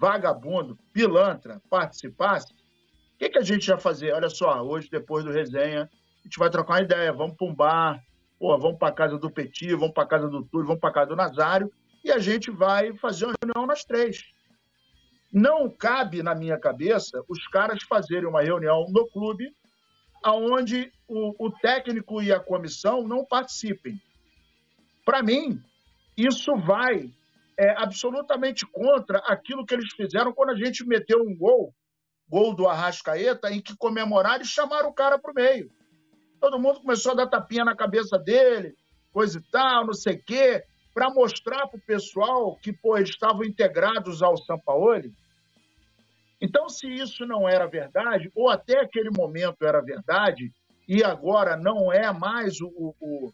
[0.00, 4.14] vagabundo, pilantra, participasse, o que, que a gente ia fazer?
[4.14, 7.54] Olha só, hoje, depois do resenha, a gente vai trocar uma ideia, vamos para um
[7.54, 8.02] bar,
[8.38, 11.16] pô, vamos para casa do Petit, vamos para casa do Túlio, vamos para casa do
[11.16, 11.70] Nazário,
[12.02, 14.24] e a gente vai fazer uma reunião nós três.
[15.30, 19.54] Não cabe na minha cabeça os caras fazerem uma reunião no clube
[20.24, 24.00] aonde o, o técnico e a comissão não participem.
[25.04, 25.60] Para mim,
[26.16, 27.10] isso vai
[27.58, 31.74] é, absolutamente contra aquilo que eles fizeram quando a gente meteu um gol,
[32.28, 35.70] gol do Arrascaeta, em que comemoraram e chamaram o cara para o meio.
[36.40, 38.74] Todo mundo começou a dar tapinha na cabeça dele,
[39.12, 43.10] coisa e tal, não sei o quê para mostrar para o pessoal que pô, eles
[43.10, 45.12] estavam integrados ao Sampaoli.
[46.40, 50.52] Então, se isso não era verdade, ou até aquele momento era verdade,
[50.88, 53.32] e agora não é mais o, o,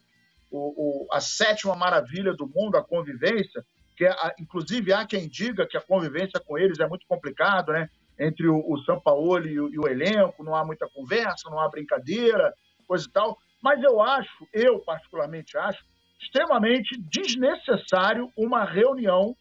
[0.57, 3.63] o, a sétima maravilha do mundo, a convivência,
[3.95, 7.89] que é, inclusive há quem diga que a convivência com eles é muito complicado, né?
[8.17, 11.69] Entre o, o Sampaoli e o, e o elenco, não há muita conversa, não há
[11.69, 12.53] brincadeira,
[12.87, 13.37] coisa e tal.
[13.61, 15.83] Mas eu acho, eu particularmente acho,
[16.21, 19.35] extremamente desnecessário uma reunião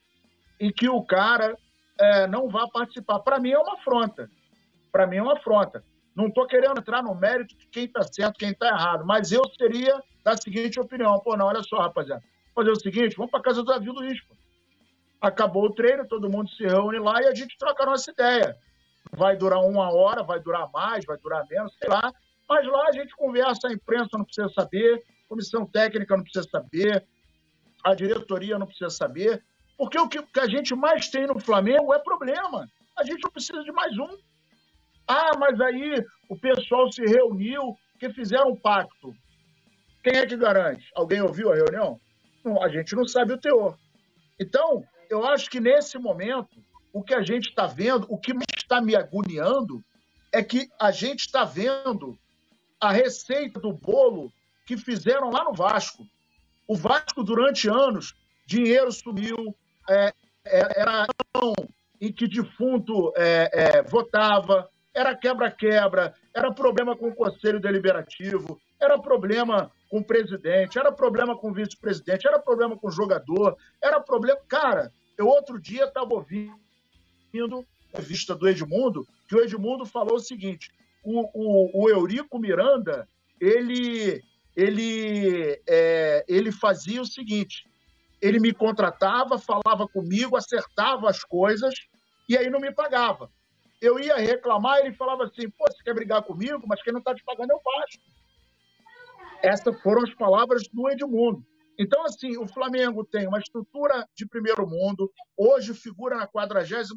[0.61, 1.56] em que o cara
[1.98, 3.20] é, não vá participar.
[3.20, 4.28] Para mim é uma afronta.
[4.92, 5.84] Para mim é uma afronta.
[6.18, 9.40] Não estou querendo entrar no mérito de quem está certo, quem está errado, mas eu
[9.56, 12.20] seria da seguinte opinião: pô, não, olha só, rapaziada,
[12.52, 14.20] fazer o seguinte, vamos para casa do Davi Luiz.
[14.22, 14.34] Pô.
[15.20, 18.56] Acabou o treino, todo mundo se reúne lá e a gente troca a nossa ideia.
[19.12, 22.12] Vai durar uma hora, vai durar mais, vai durar menos, sei lá.
[22.48, 27.06] Mas lá a gente conversa, a imprensa não precisa saber, comissão técnica não precisa saber,
[27.84, 29.40] a diretoria não precisa saber,
[29.76, 32.68] porque o que a gente mais tem no Flamengo é problema.
[32.96, 34.18] A gente não precisa de mais um.
[35.09, 39.14] Ah, mas aí o pessoal se reuniu, que fizeram um pacto.
[40.04, 40.86] Quem é que garante?
[40.94, 41.98] Alguém ouviu a reunião?
[42.44, 43.76] Não, a gente não sabe o teor.
[44.38, 48.80] Então, eu acho que nesse momento, o que a gente está vendo, o que está
[48.80, 49.82] me agoniando,
[50.30, 52.18] é que a gente está vendo
[52.80, 54.32] a receita do bolo
[54.66, 56.06] que fizeram lá no Vasco.
[56.66, 58.14] O Vasco, durante anos,
[58.46, 59.56] dinheiro sumiu,
[59.88, 60.12] é,
[60.44, 61.06] é era
[62.00, 64.68] em que defunto é, é, votava,
[64.99, 71.36] era quebra-quebra, era problema com o Conselho Deliberativo, era problema com o presidente, era problema
[71.38, 74.40] com o vice-presidente, era problema com o jogador, era problema.
[74.49, 80.20] Cara, eu outro dia estava ouvindo a vista do Edmundo, que o Edmundo falou o
[80.20, 80.72] seguinte:
[81.05, 83.09] o, o, o Eurico Miranda
[83.40, 84.20] ele
[84.57, 87.64] ele, é, ele fazia o seguinte:
[88.20, 91.72] ele me contratava, falava comigo, acertava as coisas
[92.28, 93.30] e aí não me pagava.
[93.81, 97.14] Eu ia reclamar, ele falava assim: pô, você quer brigar comigo, mas quem não está
[97.14, 98.03] te pagando é o Vasco.
[99.43, 101.45] Essas foram as palavras do Edmundo.
[101.79, 106.89] Então, assim, o Flamengo tem uma estrutura de primeiro mundo, hoje figura na 46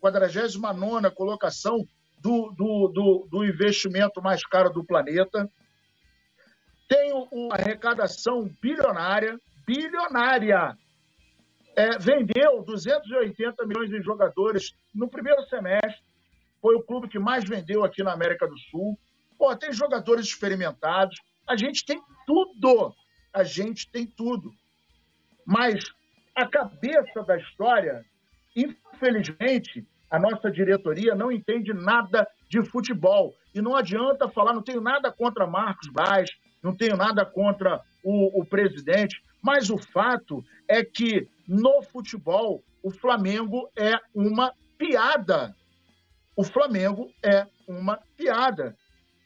[0.00, 1.84] 49 colocação
[2.20, 5.50] do, do, do, do, investimento mais caro do planeta.
[6.88, 10.76] Tem uma arrecadação bilionária, bilionária.
[11.74, 16.02] É, vendeu 280 milhões de jogadores no primeiro semestre.
[16.60, 18.98] Foi o clube que mais vendeu aqui na América do Sul.
[19.38, 21.16] Pô, tem jogadores experimentados.
[21.46, 22.94] A gente tem tudo.
[23.32, 24.52] A gente tem tudo.
[25.46, 25.82] Mas
[26.34, 28.04] a cabeça da história,
[28.54, 33.34] infelizmente, a nossa diretoria não entende nada de futebol.
[33.54, 36.30] E não adianta falar, não tenho nada contra Marcos Braz,
[36.62, 42.90] não tenho nada contra o, o presidente, mas o fato é que no futebol o
[42.90, 45.54] Flamengo é uma piada.
[46.36, 48.76] O Flamengo é uma piada.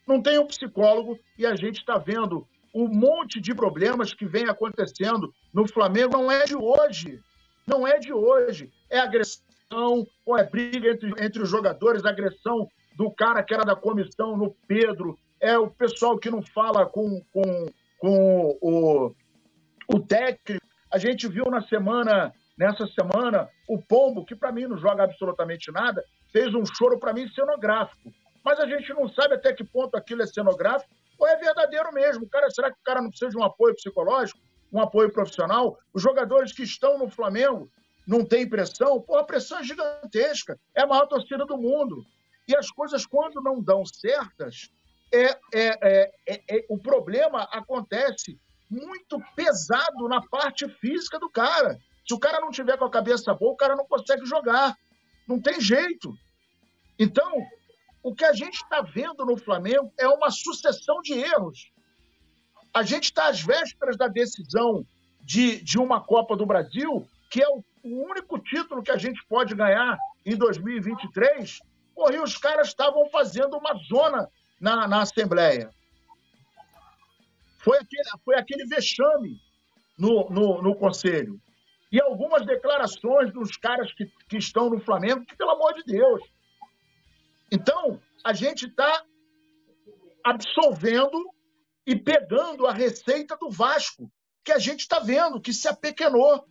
[0.07, 4.47] Não tem um psicólogo e a gente está vendo um monte de problemas que vem
[4.47, 6.13] acontecendo no Flamengo.
[6.13, 7.19] Não é de hoje.
[7.65, 8.71] Não é de hoje.
[8.89, 13.75] É agressão ou é briga entre, entre os jogadores, agressão do cara que era da
[13.75, 17.65] comissão no Pedro, é o pessoal que não fala com, com,
[17.99, 19.15] com o,
[19.87, 20.65] o técnico.
[20.97, 25.71] A gente viu na semana, nessa semana, o Pombo, que para mim não joga absolutamente
[25.71, 28.11] nada, fez um choro para mim cenográfico.
[28.43, 32.27] Mas a gente não sabe até que ponto aquilo é cenográfico ou é verdadeiro mesmo.
[32.27, 34.39] Cara, será que o cara não precisa de um apoio psicológico,
[34.73, 35.77] um apoio profissional?
[35.93, 37.69] Os jogadores que estão no Flamengo
[38.07, 42.03] não tem pressão, pô, a pressão é gigantesca, é a maior torcida do mundo.
[42.47, 44.71] E as coisas, quando não dão certas,
[45.13, 48.39] é, é, é, é, é o problema acontece
[48.69, 51.77] muito pesado na parte física do cara.
[52.07, 54.75] Se o cara não tiver com a cabeça boa, o cara não consegue jogar.
[55.27, 56.13] Não tem jeito.
[56.97, 57.31] Então,
[58.03, 61.71] o que a gente está vendo no Flamengo é uma sucessão de erros.
[62.73, 64.85] A gente está às vésperas da decisão
[65.21, 69.25] de, de uma Copa do Brasil, que é o o único título que a gente
[69.27, 71.59] pode ganhar em 2023,
[71.95, 74.27] porra, e os caras estavam fazendo uma zona
[74.59, 75.69] na, na Assembleia.
[77.67, 79.41] Foi aquele, foi aquele vexame
[79.97, 81.37] no, no, no Conselho.
[81.91, 86.21] E algumas declarações dos caras que, que estão no Flamengo, que, pelo amor de Deus.
[87.51, 89.03] Então, a gente está
[90.23, 91.29] absolvendo
[91.85, 94.09] e pegando a receita do Vasco,
[94.43, 96.45] que a gente está vendo, que se apequenou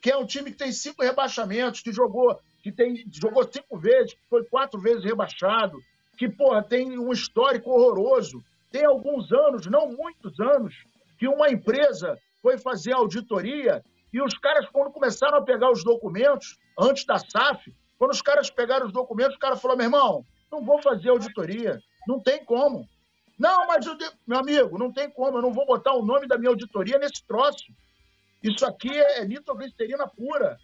[0.00, 4.14] que é um time que tem cinco rebaixamentos, que jogou, que tem, jogou cinco vezes,
[4.14, 5.78] que foi quatro vezes rebaixado,
[6.16, 8.42] que, porra, tem um histórico horroroso.
[8.70, 10.74] Tem alguns anos, não muitos anos,
[11.18, 16.58] que uma empresa foi fazer auditoria e os caras, quando começaram a pegar os documentos,
[16.78, 20.64] antes da SAF, quando os caras pegaram os documentos, o cara falou: meu irmão, não
[20.64, 22.88] vou fazer auditoria, não tem como.
[23.38, 23.96] Não, mas, eu,
[24.26, 27.24] meu amigo, não tem como, eu não vou botar o nome da minha auditoria nesse
[27.26, 27.72] troço.
[28.42, 30.58] Isso aqui é nitroglicerina pura,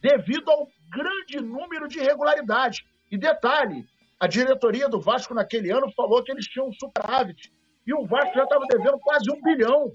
[0.00, 2.84] devido ao grande número de irregularidades.
[3.10, 3.86] E detalhe,
[4.18, 7.52] a diretoria do Vasco naquele ano falou que eles tinham um superávit.
[7.86, 9.92] E o Vasco já estava devendo quase um bilhão.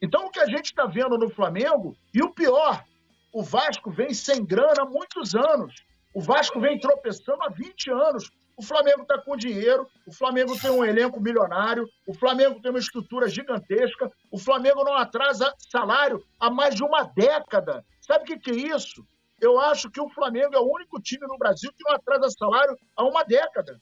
[0.00, 2.84] Então, o que a gente está vendo no Flamengo, e o pior,
[3.32, 5.74] o Vasco vem sem grana há muitos anos.
[6.14, 8.30] O Vasco vem tropeçando há 20 anos.
[8.56, 12.78] O Flamengo está com dinheiro, o Flamengo tem um elenco milionário, o Flamengo tem uma
[12.78, 17.84] estrutura gigantesca, o Flamengo não atrasa salário há mais de uma década.
[18.00, 19.04] Sabe o que, que é isso?
[19.40, 22.76] Eu acho que o Flamengo é o único time no Brasil que não atrasa salário
[22.96, 23.80] há uma década.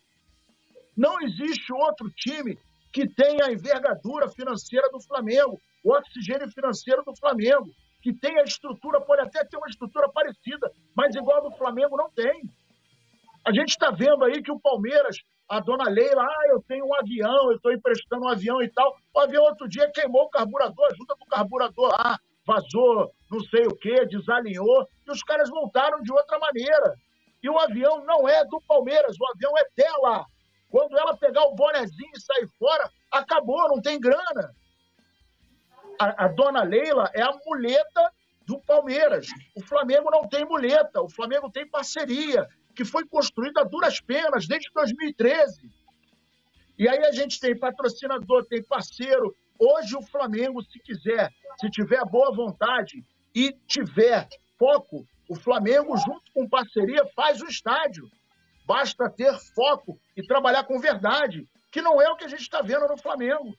[0.97, 2.59] Não existe outro time
[2.93, 7.71] que tenha a envergadura financeira do Flamengo, o oxigênio financeiro do Flamengo,
[8.03, 12.11] que tenha a estrutura, pode até ter uma estrutura parecida, mas igual do Flamengo não
[12.11, 12.43] tem.
[13.45, 15.17] A gente está vendo aí que o Palmeiras,
[15.49, 18.95] a dona Leila, ah, eu tenho um avião, eu estou emprestando um avião e tal.
[19.15, 23.75] O avião outro dia queimou o carburador, ajuda do carburador lá, vazou não sei o
[23.75, 26.95] que, desalinhou, e os caras voltaram de outra maneira.
[27.43, 30.27] E o avião não é do Palmeiras, o avião é dela.
[30.69, 34.55] Quando ela pegar o bonezinho e sair fora, acabou, não tem grana.
[35.99, 38.13] A, a dona Leila é a muleta
[38.47, 39.29] do Palmeiras.
[39.57, 44.47] O Flamengo não tem muleta, o Flamengo tem parceria que foi construída a duras penas
[44.47, 45.71] desde 2013.
[46.79, 49.35] E aí a gente tem patrocinador, tem parceiro.
[49.65, 56.33] Hoje o Flamengo, se quiser, se tiver boa vontade e tiver foco, o Flamengo, junto
[56.35, 58.11] com parceria, faz o estádio.
[58.67, 62.61] Basta ter foco e trabalhar com verdade, que não é o que a gente está
[62.61, 63.55] vendo no Flamengo.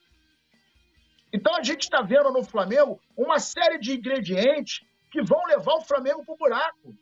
[1.32, 5.86] Então a gente está vendo no Flamengo uma série de ingredientes que vão levar o
[5.86, 6.93] Flamengo para o buraco.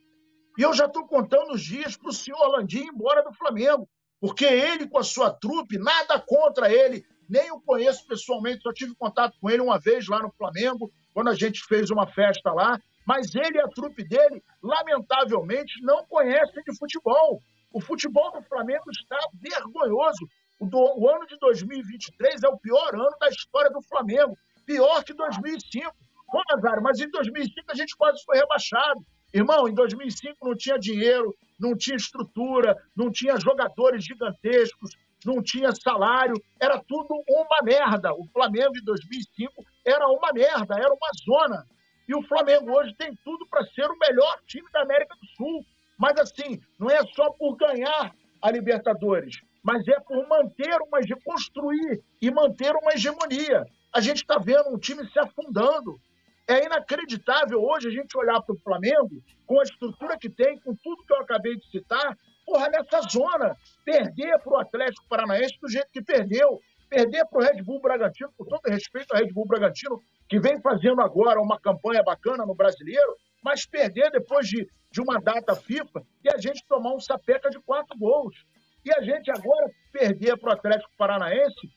[0.59, 3.89] E eu já estou contando os dias para o senhor Landim ir embora do Flamengo,
[4.19, 8.93] porque ele, com a sua trupe, nada contra ele, nem o conheço pessoalmente, só tive
[8.93, 12.77] contato com ele uma vez lá no Flamengo, quando a gente fez uma festa lá,
[13.07, 17.41] mas ele e a trupe dele, lamentavelmente, não conhecem de futebol.
[17.71, 20.27] O futebol do Flamengo está vergonhoso.
[20.59, 24.37] O, do, o ano de 2023 é o pior ano da história do Flamengo.
[24.65, 25.89] Pior que 2005.
[26.29, 29.05] Pô, Nazário, mas em 2005 a gente quase foi rebaixado.
[29.33, 34.91] Irmão, em 2005 não tinha dinheiro, não tinha estrutura, não tinha jogadores gigantescos,
[35.25, 38.13] não tinha salário, era tudo uma merda.
[38.13, 41.65] O Flamengo em 2005 era uma merda, era uma zona.
[42.07, 45.65] E o Flamengo hoje tem tudo para ser o melhor time da América do Sul.
[45.97, 52.01] Mas assim, não é só por ganhar a Libertadores mas é por manter uma construir
[52.21, 53.65] e manter uma hegemonia.
[53.93, 55.99] A gente está vendo um time se afundando.
[56.47, 60.75] É inacreditável hoje a gente olhar para o Flamengo, com a estrutura que tem, com
[60.75, 63.55] tudo que eu acabei de citar, porra, nessa zona.
[63.85, 66.59] Perder para o Atlético Paranaense do jeito que perdeu.
[66.89, 70.61] Perder para o Red Bull Bragantino, com todo respeito ao Red Bull Bragantino, que vem
[70.61, 76.03] fazendo agora uma campanha bacana no brasileiro, mas perder depois de, de uma data FIFA
[76.23, 78.35] e a gente tomar um sapeca de quatro gols.
[78.83, 81.69] E a gente agora perder para o Atlético Paranaense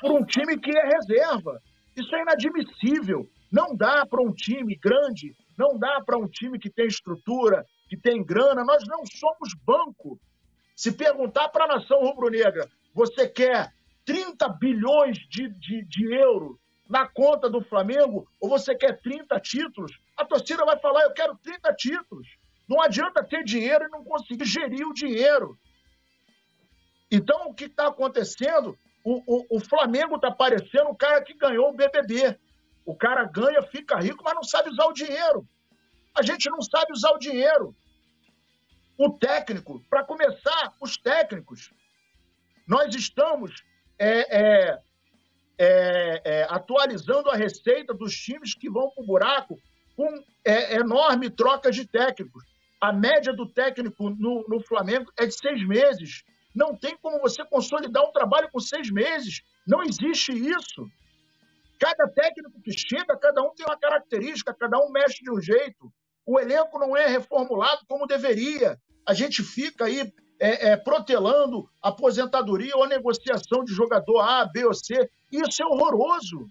[0.00, 1.60] por um time que é reserva.
[1.96, 3.28] Isso é inadmissível.
[3.50, 7.64] Não dá para um time grande, não dá para um time que tem estrutura,
[7.94, 8.64] que tem grana.
[8.64, 10.18] Nós não somos banco.
[10.74, 13.72] Se perguntar para a nação rubro-negra, você quer
[14.04, 19.92] 30 bilhões de, de, de euros na conta do Flamengo ou você quer 30 títulos?
[20.16, 22.26] A torcida vai falar: eu quero 30 títulos.
[22.68, 25.56] Não adianta ter dinheiro e não conseguir gerir o dinheiro.
[27.10, 28.76] Então, o que está acontecendo?
[29.04, 32.38] O, o, o Flamengo está parecendo o cara que ganhou o BBB.
[32.86, 35.46] O cara ganha, fica rico, mas não sabe usar o dinheiro.
[36.16, 37.74] A gente não sabe usar o dinheiro.
[38.96, 41.72] O técnico, para começar, os técnicos.
[42.66, 43.64] Nós estamos
[43.98, 44.78] é, é,
[45.58, 49.58] é, é atualizando a receita dos times que vão para o buraco
[49.96, 52.44] com é, enorme troca de técnicos.
[52.80, 56.22] A média do técnico no, no Flamengo é de seis meses.
[56.54, 59.42] Não tem como você consolidar um trabalho com seis meses.
[59.66, 60.88] Não existe isso.
[61.80, 65.92] Cada técnico que chega, cada um tem uma característica, cada um mexe de um jeito.
[66.26, 68.78] O elenco não é reformulado como deveria.
[69.06, 74.74] A gente fica aí é, é, protelando aposentadoria ou negociação de jogador A, B ou
[74.74, 75.08] C.
[75.30, 76.46] Isso é horroroso.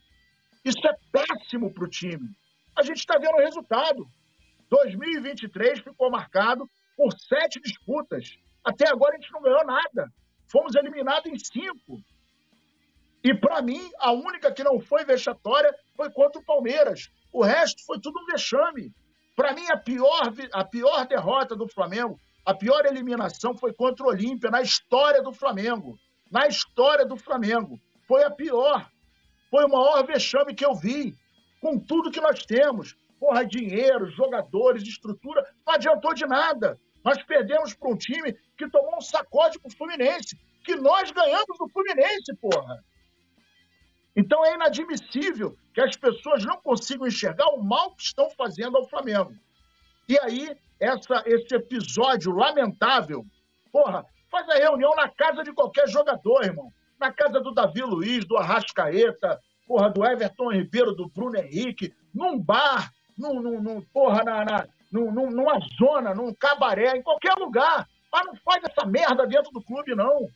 [0.64, 2.30] Isso é péssimo para o time.
[2.76, 4.08] A gente está vendo o resultado.
[4.70, 8.38] 2023 ficou marcado por sete disputas.
[8.64, 10.12] Até agora a gente não ganhou nada.
[10.48, 12.02] Fomos eliminados em cinco.
[13.24, 17.10] E para mim, a única que não foi vexatória foi contra o Palmeiras.
[17.32, 18.92] O resto foi tudo um vexame.
[19.36, 24.10] Para mim, a pior, a pior derrota do Flamengo, a pior eliminação foi contra o
[24.10, 25.98] Olímpia na história do Flamengo.
[26.30, 27.80] Na história do Flamengo.
[28.08, 28.90] Foi a pior.
[29.50, 31.16] Foi o maior vexame que eu vi.
[31.62, 32.96] Com tudo que nós temos.
[33.20, 35.48] Porra, dinheiro, jogadores, estrutura.
[35.66, 36.78] Não adiantou de nada.
[37.04, 41.58] Nós perdemos para um time que tomou um sacode para o Fluminense, que nós ganhamos
[41.58, 42.84] do Fluminense, porra.
[44.16, 48.88] Então é inadmissível que as pessoas não consigam enxergar o mal que estão fazendo ao
[48.88, 49.34] Flamengo.
[50.08, 53.26] E aí, essa, esse episódio lamentável,
[53.72, 56.72] porra, faz a reunião na casa de qualquer jogador, irmão.
[57.00, 62.40] Na casa do Davi Luiz, do Arrascaeta, porra, do Everton Ribeiro, do Bruno Henrique, num
[62.40, 67.88] bar, num, num, num porra, na, na, num, numa zona, num cabaré, em qualquer lugar.
[68.12, 70.28] Mas não faz essa merda dentro do clube, não.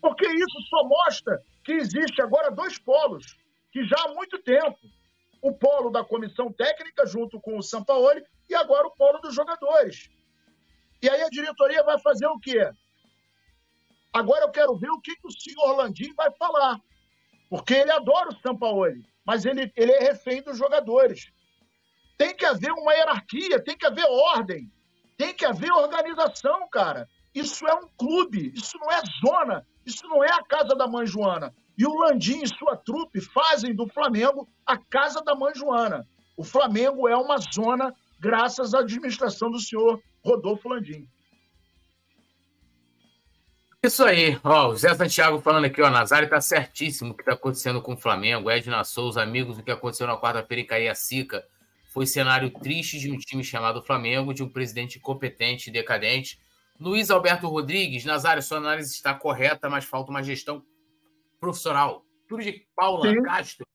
[0.00, 3.36] Porque isso só mostra que existe agora dois polos,
[3.72, 4.78] que já há muito tempo.
[5.46, 8.20] O polo da comissão técnica, junto com o Sampaoli,
[8.50, 10.10] e agora o polo dos jogadores.
[11.00, 12.68] E aí a diretoria vai fazer o quê?
[14.12, 16.80] Agora eu quero ver o que, que o senhor Landim vai falar.
[17.48, 21.30] Porque ele adora o Sampaoli, mas ele, ele é refém dos jogadores.
[22.18, 24.68] Tem que haver uma hierarquia, tem que haver ordem,
[25.16, 27.08] tem que haver organização, cara.
[27.32, 31.06] Isso é um clube, isso não é zona, isso não é a casa da mãe
[31.06, 31.54] Joana.
[31.76, 36.06] E o Landim e sua trupe fazem do Flamengo a casa da mãe Joana.
[36.36, 41.08] O Flamengo é uma zona graças à administração do senhor Rodolfo Landim.
[43.82, 47.34] Isso aí, ó, o Zé Santiago falando aqui, ó, Nazário tá certíssimo o que tá
[47.34, 51.44] acontecendo com o Flamengo, Edna Souza, amigos, o que aconteceu na quarta-feira em Cariacica
[51.92, 56.38] foi cenário triste de um time chamado Flamengo, de um presidente incompetente e decadente.
[56.78, 60.62] Luiz Alberto Rodrigues, Nazário, sua análise está correta, mas falta uma gestão
[61.40, 62.04] profissional.
[62.28, 63.22] Tudo de Paula Sim.
[63.22, 63.66] Castro.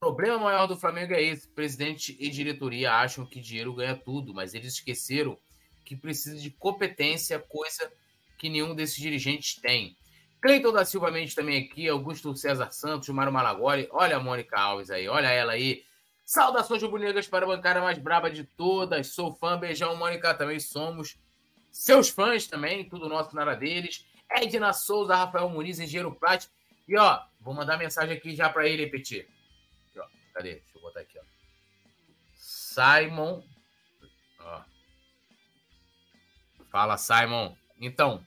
[0.00, 4.54] problema maior do Flamengo é esse: presidente e diretoria acham que dinheiro ganha tudo, mas
[4.54, 5.38] eles esqueceram
[5.84, 7.92] que precisa de competência, coisa
[8.38, 9.96] que nenhum desses dirigentes tem.
[10.40, 14.90] Cleiton da Silva Mendes também aqui, Augusto César Santos, Mário Malagoli, olha a Mônica Alves
[14.90, 15.82] aí, olha ela aí.
[16.24, 19.08] Saudações rubro-negras para a bancada mais braba de todas.
[19.08, 21.18] Sou fã, beijão, Mônica, também somos
[21.70, 24.06] seus fãs também, tudo nosso nada deles.
[24.30, 26.46] Edna Souza, Rafael Muniz, Engenheiro Plat.
[26.86, 29.26] E ó, vou mandar mensagem aqui já para ele, Petit.
[29.96, 30.56] Ó, cadê?
[30.56, 31.22] Deixa eu botar aqui, ó.
[32.34, 33.42] Simon.
[34.40, 34.62] Ó.
[36.70, 37.54] Fala, Simon.
[37.80, 38.24] Então,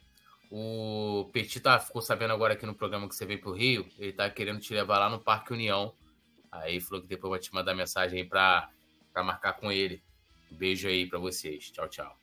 [0.50, 3.88] o Petit tá, ficou sabendo agora aqui no programa que você veio pro Rio.
[4.00, 5.94] Ele tá querendo te levar lá no Parque União.
[6.52, 8.70] Aí falou que depois vai te mandar mensagem aí pra,
[9.14, 10.02] pra marcar com ele.
[10.50, 11.70] Beijo aí para vocês.
[11.72, 12.18] Tchau, tchau.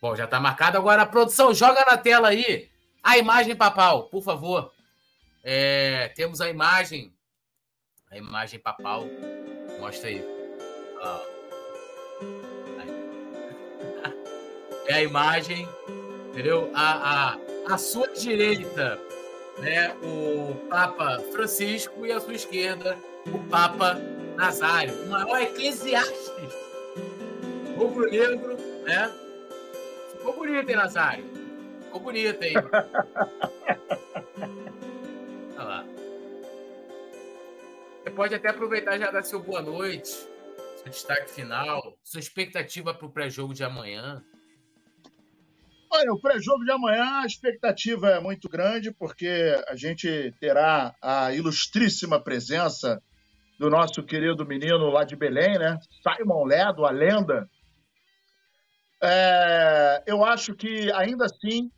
[0.00, 0.78] Bom, já tá marcado.
[0.78, 2.70] Agora a produção, joga na tela aí
[3.02, 4.72] a imagem papal, por favor.
[5.42, 7.12] É, temos a imagem.
[8.10, 9.04] A imagem papal.
[9.80, 10.24] Mostra aí.
[14.86, 15.68] É a imagem,
[16.30, 16.70] entendeu?
[16.74, 18.98] A, a, a sua direita,
[19.58, 19.94] né?
[20.02, 22.96] O Papa Francisco e a sua esquerda,
[23.26, 23.98] o Papa
[24.34, 26.54] Nazário, o maior eclesiastes
[27.78, 29.10] rubro-negro, né?
[30.12, 31.24] Ficou bonito, hein, Nazário?
[31.84, 32.54] Ficou bonito, hein?
[38.18, 43.06] pode até aproveitar e já dar seu boa noite, seu destaque final, sua expectativa para
[43.06, 44.20] o pré-jogo de amanhã.
[45.88, 51.32] Olha, o pré-jogo de amanhã, a expectativa é muito grande, porque a gente terá a
[51.32, 53.00] ilustríssima presença
[53.56, 55.78] do nosso querido menino lá de Belém, né?
[56.02, 57.48] Simon Ledo, a lenda.
[59.00, 61.70] É, eu acho que, ainda assim,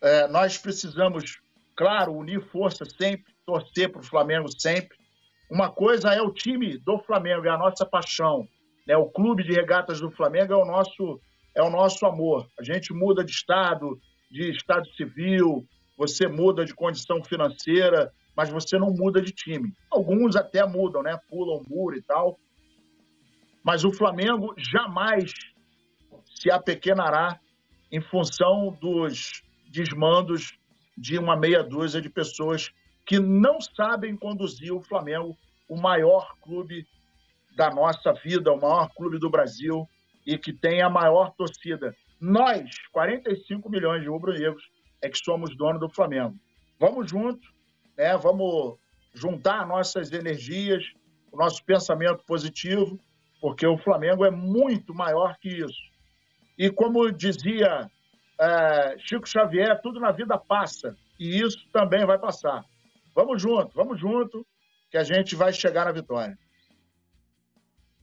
[0.00, 1.38] é, nós precisamos,
[1.76, 4.97] claro, unir força sempre, torcer para o Flamengo sempre.
[5.50, 8.46] Uma coisa é o time do Flamengo, é a nossa paixão.
[8.86, 8.96] Né?
[8.96, 11.20] O clube de regatas do Flamengo é o nosso
[11.54, 12.46] é o nosso amor.
[12.58, 13.98] A gente muda de estado,
[14.30, 15.66] de estado civil,
[15.96, 19.72] você muda de condição financeira, mas você não muda de time.
[19.90, 21.18] Alguns até mudam, né?
[21.28, 22.38] Pulam muro e tal.
[23.64, 25.32] Mas o Flamengo jamais
[26.24, 27.40] se apequenará
[27.90, 30.56] em função dos desmandos
[30.96, 32.70] de uma meia dúzia de pessoas
[33.08, 35.34] que não sabem conduzir o Flamengo,
[35.66, 36.86] o maior clube
[37.56, 39.88] da nossa vida, o maior clube do Brasil,
[40.26, 41.96] e que tem a maior torcida.
[42.20, 44.62] Nós, 45 milhões de rubro-negros,
[45.00, 46.36] é que somos dono do Flamengo.
[46.78, 47.40] Vamos junto,
[47.96, 48.14] né?
[48.18, 48.76] vamos
[49.14, 50.84] juntar nossas energias,
[51.32, 53.00] o nosso pensamento positivo,
[53.40, 55.80] porque o Flamengo é muito maior que isso.
[56.58, 57.90] E como dizia
[58.38, 62.66] é, Chico Xavier, tudo na vida passa, e isso também vai passar.
[63.18, 64.46] Vamos junto, vamos junto,
[64.88, 66.38] que a gente vai chegar na vitória.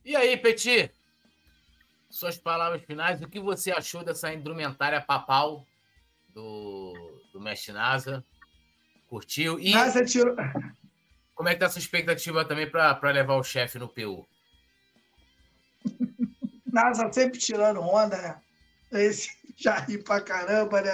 [0.04, 0.92] E aí, Petit?
[2.10, 5.66] suas palavras finais, o que você achou dessa indumentária papal
[6.34, 6.94] do,
[7.32, 8.26] do Mestre Nasa?
[9.08, 9.58] Curtiu?
[9.58, 10.36] E Nasa tirou...
[11.34, 14.28] como é que tá a sua expectativa também para levar o chefe no PU?
[16.68, 18.42] Nasa sempre tirando onda, né?
[18.92, 20.92] Esse já ri pra caramba, né?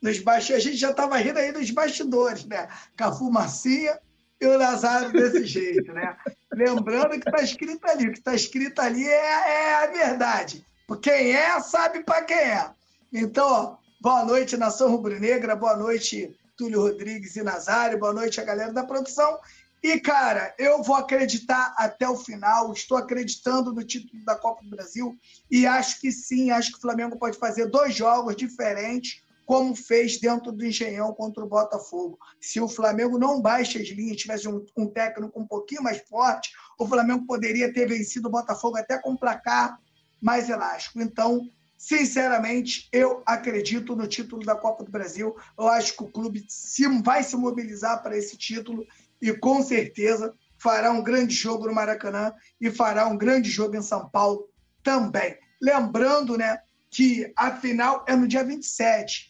[0.00, 2.68] Nos bastidores, a gente já tava rindo aí nos bastidores, né?
[2.96, 3.98] Com a fumacinha
[4.40, 6.16] e o Nazário desse jeito, né?
[6.52, 10.64] Lembrando que está escrito ali, o que está escrito ali é, é, a verdade.
[11.02, 12.70] Quem é, sabe para quem é.
[13.12, 18.72] Então, boa noite, Nação Rubro-Negra, boa noite, Túlio Rodrigues e Nazário, boa noite a galera
[18.72, 19.38] da produção.
[19.82, 24.70] E, cara, eu vou acreditar até o final, estou acreditando no título da Copa do
[24.70, 25.16] Brasil
[25.50, 30.20] e acho que sim, acho que o Flamengo pode fazer dois jogos diferentes como fez
[30.20, 32.16] dentro do Engenhão contra o Botafogo.
[32.40, 36.52] Se o Flamengo não baixa as linhas, tivesse um, um, técnico um pouquinho mais forte,
[36.78, 39.76] o Flamengo poderia ter vencido o Botafogo até com um placar
[40.22, 41.00] mais elástico.
[41.02, 45.34] Então, sinceramente, eu acredito no título da Copa do Brasil.
[45.58, 48.86] Eu acho que o clube se, vai se mobilizar para esse título
[49.20, 53.82] e, com certeza, fará um grande jogo no Maracanã e fará um grande jogo em
[53.82, 54.48] São Paulo
[54.80, 55.36] também.
[55.60, 59.29] Lembrando, né, que a final é no dia 27.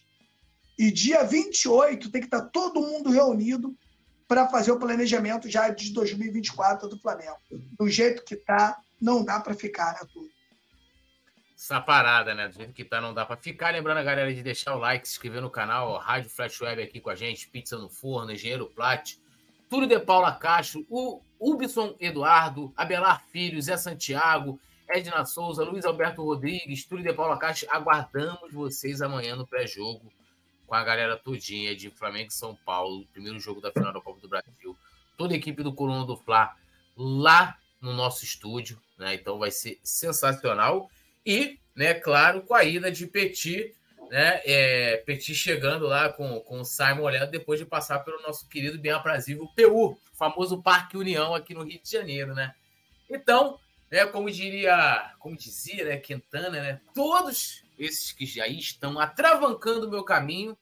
[0.81, 3.77] E dia 28 tem que estar todo mundo reunido
[4.27, 7.37] para fazer o planejamento já de 2024 do Flamengo.
[7.77, 10.27] Do jeito que está, não dá para ficar, né, tudo.
[11.55, 12.47] Essa parada, né?
[12.47, 13.69] Do jeito que tá, não dá para ficar.
[13.69, 16.81] Lembrando a galera de deixar o like, se inscrever no canal, ó, Rádio Flash Web
[16.81, 19.17] aqui com a gente, Pizza no Forno, Engenheiro Plat,
[19.69, 24.59] Túlio de Paula Castro, o Ubson Eduardo, Abelar Filho, Zé Santiago,
[24.89, 27.69] Edna Souza, Luiz Alberto Rodrigues, Túlio de Paula Castro.
[27.69, 30.11] Aguardamos vocês amanhã no pré-jogo
[30.71, 34.21] com a galera tudinha de Flamengo e São Paulo, primeiro jogo da final da Copa
[34.21, 34.77] do Brasil.
[35.17, 36.55] Toda a equipe do Coluna do Fla
[36.95, 39.15] lá no nosso estúdio, né?
[39.15, 40.89] Então vai ser sensacional.
[41.25, 43.75] E, né, claro, com a ida de Petit,
[44.09, 44.39] né?
[44.45, 48.79] É, Petit chegando lá com, com o Simon olhando depois de passar pelo nosso querido
[48.79, 52.55] bem aprazível PU, famoso Parque União aqui no Rio de Janeiro, né?
[53.09, 53.59] Então,
[53.91, 56.81] né, como diria, como dizia, né, Quintana, né?
[56.95, 60.57] Todos esses que já estão atravancando o meu caminho,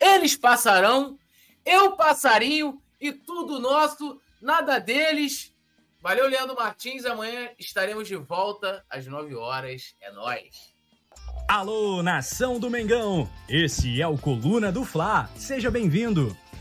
[0.00, 1.18] eles passarão,
[1.64, 5.52] eu passarinho e tudo nosso, nada deles.
[6.00, 7.04] Valeu, Leandro Martins.
[7.06, 9.94] Amanhã estaremos de volta às 9 horas.
[10.00, 10.74] É nós.
[11.48, 13.28] Alô, nação do Mengão!
[13.48, 15.30] Esse é o Coluna do Fla.
[15.36, 16.36] Seja bem-vindo.